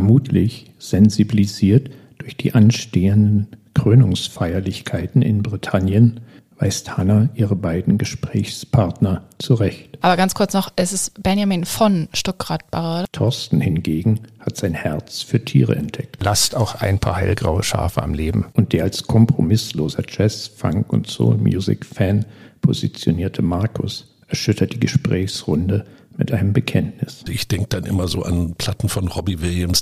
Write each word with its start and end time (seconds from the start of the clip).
Vermutlich 0.00 0.72
sensibilisiert 0.78 1.90
durch 2.16 2.34
die 2.34 2.54
anstehenden 2.54 3.48
Krönungsfeierlichkeiten 3.74 5.20
in 5.20 5.42
Britannien 5.42 6.20
weist 6.56 6.96
Hannah 6.96 7.28
ihre 7.34 7.54
beiden 7.54 7.98
Gesprächspartner 7.98 9.24
zurecht. 9.38 9.98
Aber 10.00 10.16
ganz 10.16 10.34
kurz 10.34 10.54
noch, 10.54 10.72
es 10.76 10.94
ist 10.94 11.22
Benjamin 11.22 11.66
von 11.66 12.08
Stuckrad-Barre. 12.14 13.04
Thorsten 13.12 13.60
hingegen 13.60 14.20
hat 14.38 14.56
sein 14.56 14.72
Herz 14.72 15.20
für 15.20 15.44
Tiere 15.44 15.76
entdeckt. 15.76 16.16
Lasst 16.24 16.56
auch 16.56 16.76
ein 16.76 16.98
paar 16.98 17.18
hellgraue 17.18 17.62
Schafe 17.62 18.02
am 18.02 18.14
Leben. 18.14 18.46
Und 18.54 18.72
der 18.72 18.84
als 18.84 19.06
kompromissloser 19.06 20.04
Jazz, 20.08 20.46
Funk 20.46 20.94
und 20.94 21.08
Soul 21.08 21.36
Music 21.36 21.84
Fan 21.84 22.24
positionierte 22.62 23.42
Markus 23.42 24.06
erschüttert 24.28 24.72
die 24.72 24.80
Gesprächsrunde 24.80 25.84
mit 26.20 26.32
einem 26.32 26.52
Bekenntnis. 26.52 27.24
Ich 27.28 27.48
denke 27.48 27.68
dann 27.70 27.84
immer 27.84 28.06
so 28.06 28.22
an 28.22 28.54
Platten 28.54 28.90
von 28.90 29.08
Robbie 29.08 29.40
Williams. 29.40 29.80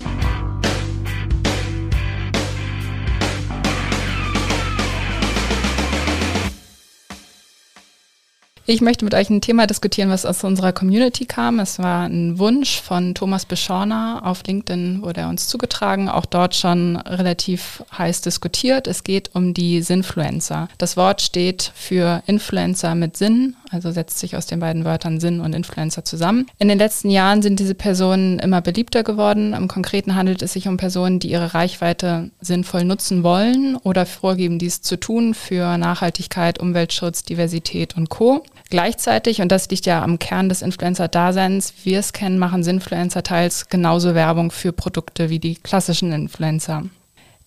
Ich 8.70 8.82
möchte 8.82 9.06
mit 9.06 9.14
euch 9.14 9.30
ein 9.30 9.40
Thema 9.40 9.66
diskutieren, 9.66 10.10
was 10.10 10.26
aus 10.26 10.44
unserer 10.44 10.74
Community 10.74 11.24
kam. 11.24 11.58
Es 11.58 11.78
war 11.78 12.02
ein 12.02 12.38
Wunsch 12.38 12.82
von 12.82 13.14
Thomas 13.14 13.46
Beschorner. 13.46 14.20
Auf 14.26 14.42
LinkedIn 14.46 15.00
wurde 15.00 15.22
er 15.22 15.30
uns 15.30 15.48
zugetragen, 15.48 16.10
auch 16.10 16.26
dort 16.26 16.54
schon 16.54 16.96
relativ 16.96 17.82
heiß 17.96 18.20
diskutiert. 18.20 18.86
Es 18.86 19.04
geht 19.04 19.30
um 19.32 19.54
die 19.54 19.80
Sinfluencer. 19.80 20.68
Das 20.76 20.98
Wort 20.98 21.22
steht 21.22 21.72
für 21.74 22.22
Influencer 22.26 22.94
mit 22.94 23.16
Sinn, 23.16 23.56
also 23.70 23.90
setzt 23.90 24.18
sich 24.18 24.36
aus 24.36 24.44
den 24.44 24.60
beiden 24.60 24.84
Wörtern 24.84 25.18
Sinn 25.18 25.40
und 25.40 25.54
Influencer 25.54 26.04
zusammen. 26.04 26.46
In 26.58 26.68
den 26.68 26.76
letzten 26.76 27.08
Jahren 27.08 27.40
sind 27.40 27.60
diese 27.60 27.74
Personen 27.74 28.38
immer 28.38 28.60
beliebter 28.60 29.02
geworden. 29.02 29.54
Im 29.54 29.68
Konkreten 29.68 30.14
handelt 30.14 30.42
es 30.42 30.52
sich 30.52 30.68
um 30.68 30.76
Personen, 30.76 31.20
die 31.20 31.30
ihre 31.30 31.54
Reichweite 31.54 32.32
sinnvoll 32.42 32.84
nutzen 32.84 33.22
wollen 33.22 33.76
oder 33.76 34.04
vorgeben, 34.04 34.58
dies 34.58 34.82
zu 34.82 35.00
tun 35.00 35.32
für 35.32 35.78
Nachhaltigkeit, 35.78 36.58
Umweltschutz, 36.60 37.22
Diversität 37.22 37.96
und 37.96 38.10
Co. 38.10 38.44
Gleichzeitig, 38.70 39.40
und 39.40 39.50
das 39.50 39.68
liegt 39.70 39.86
ja 39.86 40.02
am 40.02 40.18
Kern 40.18 40.48
des 40.48 40.62
Influencer-Daseins, 40.62 41.72
wir 41.84 41.98
es 41.98 42.12
kennen, 42.12 42.38
machen 42.38 42.62
Sinfluencer 42.62 43.22
teils 43.22 43.68
genauso 43.68 44.14
Werbung 44.14 44.50
für 44.50 44.72
Produkte 44.72 45.30
wie 45.30 45.38
die 45.38 45.54
klassischen 45.54 46.12
Influencer. 46.12 46.84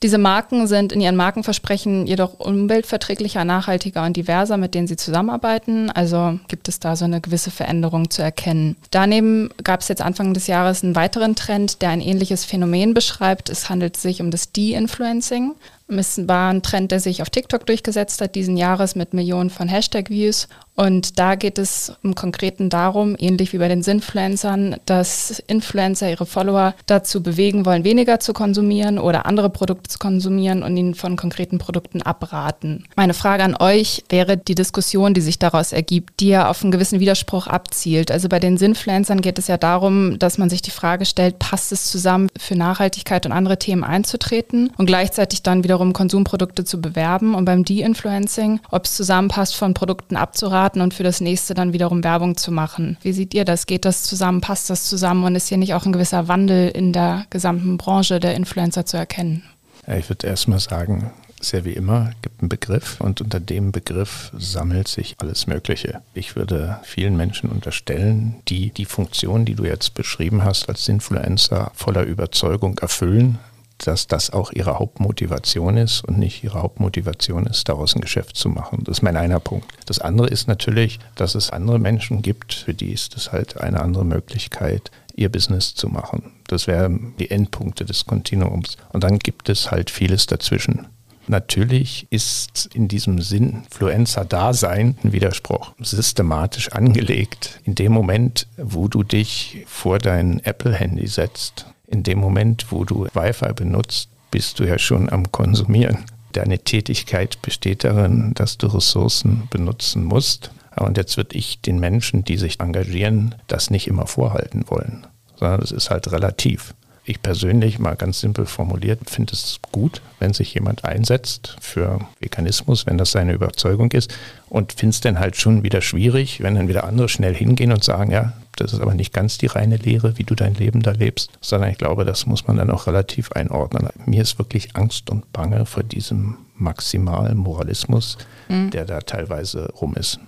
Diese 0.04 0.18
Marken 0.18 0.66
sind 0.66 0.92
in 0.92 1.00
ihren 1.00 1.16
Markenversprechen 1.16 2.08
jedoch 2.08 2.40
umweltverträglicher, 2.40 3.46
nachhaltiger 3.46 4.04
und 4.04 4.18
diverser, 4.18 4.58
mit 4.58 4.74
denen 4.74 4.88
sie 4.88 4.96
zusammenarbeiten. 4.96 5.92
Also 5.92 6.40
gibt 6.48 6.68
es 6.68 6.80
da 6.80 6.96
so 6.96 7.06
eine 7.06 7.22
gewisse 7.22 7.52
Veränderung 7.52 8.10
zu 8.10 8.24
erkennen. 8.24 8.78
Daneben 8.90 9.52
gab 9.64 9.82
es 9.82 9.90
jetzt 9.90 10.02
Anfang 10.02 10.34
des 10.34 10.48
Jahres 10.48 10.84
einen 10.84 10.96
weiteren 10.96 11.36
Trend, 11.36 11.84
der 11.84 11.90
ein 11.90 12.02
ähnliches 12.02 12.46
Phänomen 12.46 12.96
beschreibt. 12.96 13.52
Es 13.52 13.70
handelt 13.70 13.96
sich 13.96 14.22
um 14.22 14.32
das 14.32 14.52
De-Influencing. 14.52 15.54
Es 16.00 16.28
war 16.28 16.52
ein 16.52 16.62
Trend, 16.62 16.92
der 16.92 17.00
sich 17.00 17.22
auf 17.22 17.30
TikTok 17.30 17.66
durchgesetzt 17.66 18.22
hat, 18.22 18.36
diesen 18.36 18.58
Jahres 18.58 18.96
mit 18.96 19.14
Millionen 19.14 19.50
von 19.50 19.68
Hashtag-Views. 19.68 20.48
Und 20.74 21.20
da 21.20 21.36
geht 21.36 21.60
es 21.60 21.94
im 22.02 22.16
Konkreten 22.16 22.70
darum, 22.70 23.16
ähnlich 23.20 23.52
wie 23.54 23.58
bei 23.58 23.68
den 23.68 23.84
Sinfluencern, 23.84 24.78
dass 24.86 25.44
Influencer 25.48 26.10
ihre 26.10 26.26
Follower 26.26 26.74
dazu 26.86 27.22
bewegen 27.22 27.66
wollen, 27.66 27.84
weniger 27.84 28.20
zu 28.20 28.34
konsumieren 28.34 28.98
oder 28.98 29.26
andere 29.26 29.50
Produkte 29.50 29.90
zu 29.90 30.00
konsumieren 30.00 30.64
und 30.64 30.76
ihnen 30.78 30.96
von 30.96 31.18
konkreten 31.18 31.58
Produkten 31.58 32.02
abraten. 32.02 32.86
Meine 32.96 33.14
Frage 33.14 33.44
an 33.44 33.56
euch 33.60 34.04
wäre 34.10 34.38
die 34.38 34.56
Diskussion, 34.56 35.14
die 35.14 35.22
sich 35.22 35.40
daraus 35.40 35.74
ergibt, 35.74 36.20
die 36.20 36.30
ja 36.30 36.50
auf 36.50 36.64
einen 36.64 36.72
gewissen 36.72 37.00
Widerspruch 37.00 37.48
abzielt. 37.48 38.10
Also 38.10 38.30
bei 38.30 38.40
den 38.40 38.58
Sinfluencern 38.58 39.22
geht 39.22 39.40
es 39.40 39.48
ja 39.48 39.58
darum, 39.58 40.18
dass 40.20 40.38
man 40.38 40.50
sich 40.50 40.62
die 40.62 40.72
Frage 40.72 41.06
stellt, 41.06 41.38
passt 41.38 41.72
es 41.72 41.92
zusammen, 41.92 42.30
für 42.40 42.56
Nachhaltigkeit 42.56 43.26
und 43.26 43.34
andere 43.34 43.60
Themen 43.60 43.84
einzutreten 43.84 44.72
und 44.78 44.86
gleichzeitig 44.86 45.44
dann 45.44 45.64
wiederum 45.64 45.81
wiederum 45.82 45.94
Konsumprodukte 45.94 46.64
zu 46.64 46.80
bewerben 46.80 47.34
und 47.34 47.46
beim 47.46 47.66
De-Influencing, 47.66 48.60
ob 48.70 48.86
es 48.86 48.96
zusammenpasst, 48.96 49.56
von 49.56 49.74
Produkten 49.74 50.16
abzuraten 50.16 50.82
und 50.82 50.94
für 50.94 51.04
das 51.04 51.22
nächste 51.22 51.56
dann 51.56 51.74
wiederum 51.74 52.04
Werbung 52.04 52.38
zu 52.38 52.52
machen. 52.52 52.98
Wie 53.02 53.14
seht 53.14 53.34
ihr 53.34 53.46
das? 53.46 53.66
Geht 53.66 53.86
das 53.86 54.04
zusammen? 54.04 54.42
Passt 54.42 54.70
das 54.70 54.88
zusammen? 54.88 55.24
Und 55.24 55.36
ist 55.36 55.48
hier 55.48 55.58
nicht 55.58 55.74
auch 55.74 55.86
ein 55.86 55.92
gewisser 55.92 56.28
Wandel 56.28 56.70
in 56.70 56.94
der 56.94 57.26
gesamten 57.32 57.78
Branche 57.78 58.20
der 58.20 58.36
Influencer 58.36 58.86
zu 58.86 58.98
erkennen? 58.98 59.44
Ja, 59.88 59.96
ich 59.98 60.08
würde 60.08 60.28
erstmal 60.28 60.60
sagen, 60.60 61.12
sehr 61.40 61.66
wie 61.66 61.74
immer, 61.74 62.12
gibt 62.22 62.42
einen 62.42 62.50
Begriff 62.50 63.02
und 63.02 63.20
unter 63.20 63.40
dem 63.40 63.72
Begriff 63.72 64.32
sammelt 64.38 64.88
sich 64.88 65.16
alles 65.18 65.48
Mögliche. 65.48 66.02
Ich 66.14 66.36
würde 66.36 66.80
vielen 66.84 67.18
Menschen 67.18 67.50
unterstellen, 67.50 68.36
die 68.48 68.70
die 68.70 68.86
Funktion, 68.86 69.46
die 69.46 69.56
du 69.56 69.66
jetzt 69.66 69.96
beschrieben 69.96 70.44
hast, 70.44 70.70
als 70.70 70.88
Influencer 70.88 71.72
voller 71.74 72.04
Überzeugung 72.04 72.78
erfüllen, 72.78 73.40
dass 73.88 74.08
das 74.08 74.32
auch 74.32 74.52
ihre 74.52 74.80
Hauptmotivation 74.80 75.78
ist 75.78 76.04
und 76.04 76.18
nicht 76.18 76.44
ihre 76.44 76.62
Hauptmotivation 76.62 77.46
ist, 77.46 77.68
daraus 77.70 77.96
ein 77.96 78.02
Geschäft 78.02 78.36
zu 78.36 78.50
machen. 78.50 78.84
Das 78.84 78.98
ist 78.98 79.02
mein 79.02 79.18
einer 79.18 79.40
Punkt. 79.40 79.72
Das 79.86 80.00
andere 80.00 80.28
ist 80.28 80.48
natürlich, 80.48 81.00
dass 81.16 81.36
es 81.36 81.50
andere 81.50 81.80
Menschen 81.80 82.22
gibt, 82.22 82.54
für 82.54 82.74
die 82.74 82.92
ist 82.92 83.16
es 83.16 83.32
halt 83.32 83.60
eine 83.60 83.82
andere 83.82 84.06
Möglichkeit, 84.06 84.92
ihr 85.16 85.30
Business 85.30 85.76
zu 85.76 85.88
machen. 85.88 86.32
Das 86.48 86.68
wären 86.68 87.14
die 87.20 87.32
Endpunkte 87.32 87.86
des 87.86 88.06
Kontinuums. 88.06 88.78
Und 88.94 89.04
dann 89.04 89.20
gibt 89.20 89.50
es 89.50 89.72
halt 89.72 89.90
vieles 89.90 90.26
dazwischen. 90.26 90.88
Natürlich 91.28 92.08
ist 92.10 92.70
in 92.74 92.88
diesem 92.88 93.22
Sinn 93.22 93.64
Influencer-Dasein 93.64 94.98
ein 95.04 95.14
Widerspruch 95.14 95.74
systematisch 95.80 96.72
angelegt. 96.72 97.62
In 97.64 97.76
dem 97.76 97.92
Moment, 97.92 98.48
wo 98.58 98.88
du 98.88 99.04
dich 99.04 99.64
vor 99.68 100.00
dein 100.00 100.40
Apple-Handy 100.44 101.08
setzt 101.08 101.68
in 101.92 102.04
dem 102.04 102.20
Moment, 102.20 102.72
wo 102.72 102.84
du 102.86 103.08
Wi-Fi 103.14 103.54
benutzt, 103.54 104.10
bist 104.32 104.60
du 104.60 104.64
ja 104.64 104.80
schon 104.80 105.10
am 105.10 105.32
Konsumieren. 105.32 106.00
Deine 106.32 106.60
Tätigkeit 106.60 107.42
besteht 107.42 107.84
darin, 107.84 108.34
dass 108.34 108.58
du 108.58 108.68
Ressourcen 108.68 109.48
benutzen 109.50 110.06
musst. 110.06 110.52
Und 110.78 110.98
jetzt 110.98 111.18
würde 111.18 111.36
ich 111.36 111.60
den 111.60 111.80
Menschen, 111.80 112.24
die 112.24 112.38
sich 112.38 112.62
engagieren, 112.62 113.36
das 113.48 113.70
nicht 113.70 113.88
immer 113.88 114.08
vorhalten 114.08 114.64
wollen, 114.68 115.06
sondern 115.36 115.62
es 115.62 115.72
ist 115.72 115.90
halt 115.90 116.12
relativ. 116.12 116.74
Ich 117.04 117.22
persönlich, 117.24 117.80
mal 117.80 117.96
ganz 117.96 118.20
simpel 118.20 118.46
formuliert, 118.46 119.10
finde 119.10 119.34
es 119.34 119.60
gut, 119.72 120.04
wenn 120.20 120.34
sich 120.34 120.54
jemand 120.54 120.86
einsetzt 120.86 121.58
für 121.60 122.00
Veganismus, 122.20 122.86
wenn 122.86 123.00
das 123.00 123.12
seine 123.12 123.34
Überzeugung 123.34 123.92
ist 123.92 124.14
und 124.50 124.74
finde 124.74 124.94
es 124.94 125.02
dann 125.02 125.20
halt 125.20 125.36
schon 125.36 125.64
wieder 125.64 125.82
schwierig, 125.82 126.42
wenn 126.44 126.54
dann 126.54 126.68
wieder 126.68 126.84
andere 126.84 127.10
schnell 127.10 127.34
hingehen 127.34 127.72
und 127.72 127.84
sagen, 127.84 128.12
ja, 128.12 128.34
das 128.56 128.74
ist 128.74 128.82
aber 128.82 128.94
nicht 128.94 129.14
ganz 129.14 129.40
die 129.40 129.48
reine 129.48 129.78
Lehre, 129.78 130.20
wie 130.20 130.24
du 130.24 130.36
dein 130.36 130.54
Leben 130.54 130.84
da 130.84 130.92
lebst, 130.92 131.32
sondern 131.42 131.72
ich 131.72 131.80
glaube, 131.80 132.06
das 132.06 132.28
muss 132.28 132.46
man 132.46 132.58
dann 132.58 132.70
auch 132.70 132.86
relativ 132.86 133.32
einordnen. 133.32 133.90
Mir 134.06 134.22
ist 134.22 134.38
wirklich 134.38 134.76
Angst 134.76 135.10
und 135.10 135.34
Bange 135.34 135.66
vor 135.66 135.82
diesem 135.82 136.38
maximalen 136.56 137.38
Moralismus, 137.38 138.20
mhm. 138.48 138.70
der 138.70 138.86
da 138.86 139.00
teilweise 139.00 139.72
rum 139.74 139.96
ist 139.96 140.20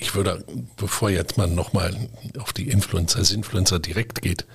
ich 0.00 0.14
würde, 0.14 0.42
bevor 0.76 1.10
jetzt 1.10 1.36
man 1.36 1.54
nochmal 1.54 1.94
auf 2.38 2.52
die 2.52 2.68
Influencer, 2.68 3.20
Influencer 3.34 3.78
direkt 3.78 4.22
geht, 4.22 4.46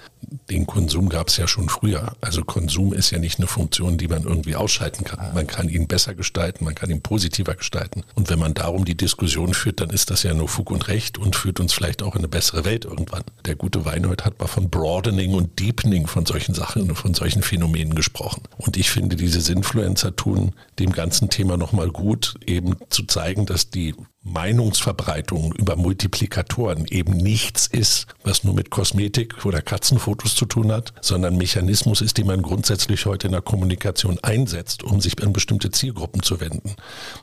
den 0.49 0.65
Konsum 0.67 1.09
gab 1.09 1.29
es 1.29 1.37
ja 1.37 1.47
schon 1.47 1.69
früher. 1.69 2.13
Also 2.21 2.43
Konsum 2.43 2.93
ist 2.93 3.11
ja 3.11 3.19
nicht 3.19 3.39
eine 3.39 3.47
Funktion, 3.47 3.97
die 3.97 4.07
man 4.07 4.23
irgendwie 4.23 4.55
ausschalten 4.55 5.03
kann. 5.03 5.33
Man 5.33 5.47
kann 5.47 5.69
ihn 5.69 5.87
besser 5.87 6.13
gestalten, 6.13 6.65
man 6.65 6.75
kann 6.75 6.89
ihn 6.89 7.01
positiver 7.01 7.55
gestalten. 7.55 8.03
Und 8.15 8.29
wenn 8.29 8.39
man 8.39 8.53
darum 8.53 8.85
die 8.85 8.95
Diskussion 8.95 9.53
führt, 9.53 9.81
dann 9.81 9.89
ist 9.89 10.11
das 10.11 10.23
ja 10.23 10.33
nur 10.33 10.47
Fug 10.47 10.71
und 10.71 10.87
Recht 10.87 11.17
und 11.17 11.35
führt 11.35 11.59
uns 11.59 11.73
vielleicht 11.73 12.03
auch 12.03 12.15
in 12.15 12.19
eine 12.19 12.27
bessere 12.27 12.65
Welt 12.65 12.85
irgendwann. 12.85 13.23
Der 13.45 13.55
gute 13.55 13.85
Weinhold 13.85 14.25
hat 14.25 14.39
mal 14.39 14.47
von 14.47 14.69
Broadening 14.69 15.33
und 15.33 15.59
Deepening 15.59 16.07
von 16.07 16.25
solchen 16.25 16.53
Sachen, 16.53 16.95
von 16.95 17.13
solchen 17.13 17.41
Phänomenen 17.41 17.95
gesprochen. 17.95 18.43
Und 18.57 18.77
ich 18.77 18.91
finde, 18.91 19.15
diese 19.15 19.51
Influencer 19.51 20.15
tun 20.15 20.53
dem 20.79 20.91
ganzen 20.91 21.29
Thema 21.29 21.57
nochmal 21.57 21.89
gut, 21.89 22.35
eben 22.45 22.75
zu 22.89 23.03
zeigen, 23.03 23.45
dass 23.45 23.69
die 23.69 23.95
Meinungsverbreitung 24.25 25.53
über 25.53 25.75
Multiplikatoren 25.75 26.85
eben 26.89 27.15
nichts 27.15 27.67
ist, 27.67 28.07
was 28.23 28.43
nur 28.43 28.55
mit 28.55 28.71
Kosmetik 28.71 29.45
oder 29.45 29.61
Katzenfotos 29.61 30.14
zu 30.23 30.45
tun 30.45 30.71
hat, 30.71 30.93
sondern 31.01 31.37
Mechanismus 31.37 32.01
ist, 32.01 32.17
den 32.17 32.27
man 32.27 32.41
grundsätzlich 32.41 33.05
heute 33.05 33.27
in 33.27 33.33
der 33.33 33.41
Kommunikation 33.41 34.17
einsetzt, 34.21 34.83
um 34.83 35.01
sich 35.01 35.21
an 35.21 35.33
bestimmte 35.33 35.71
Zielgruppen 35.71 36.23
zu 36.23 36.39
wenden. 36.39 36.75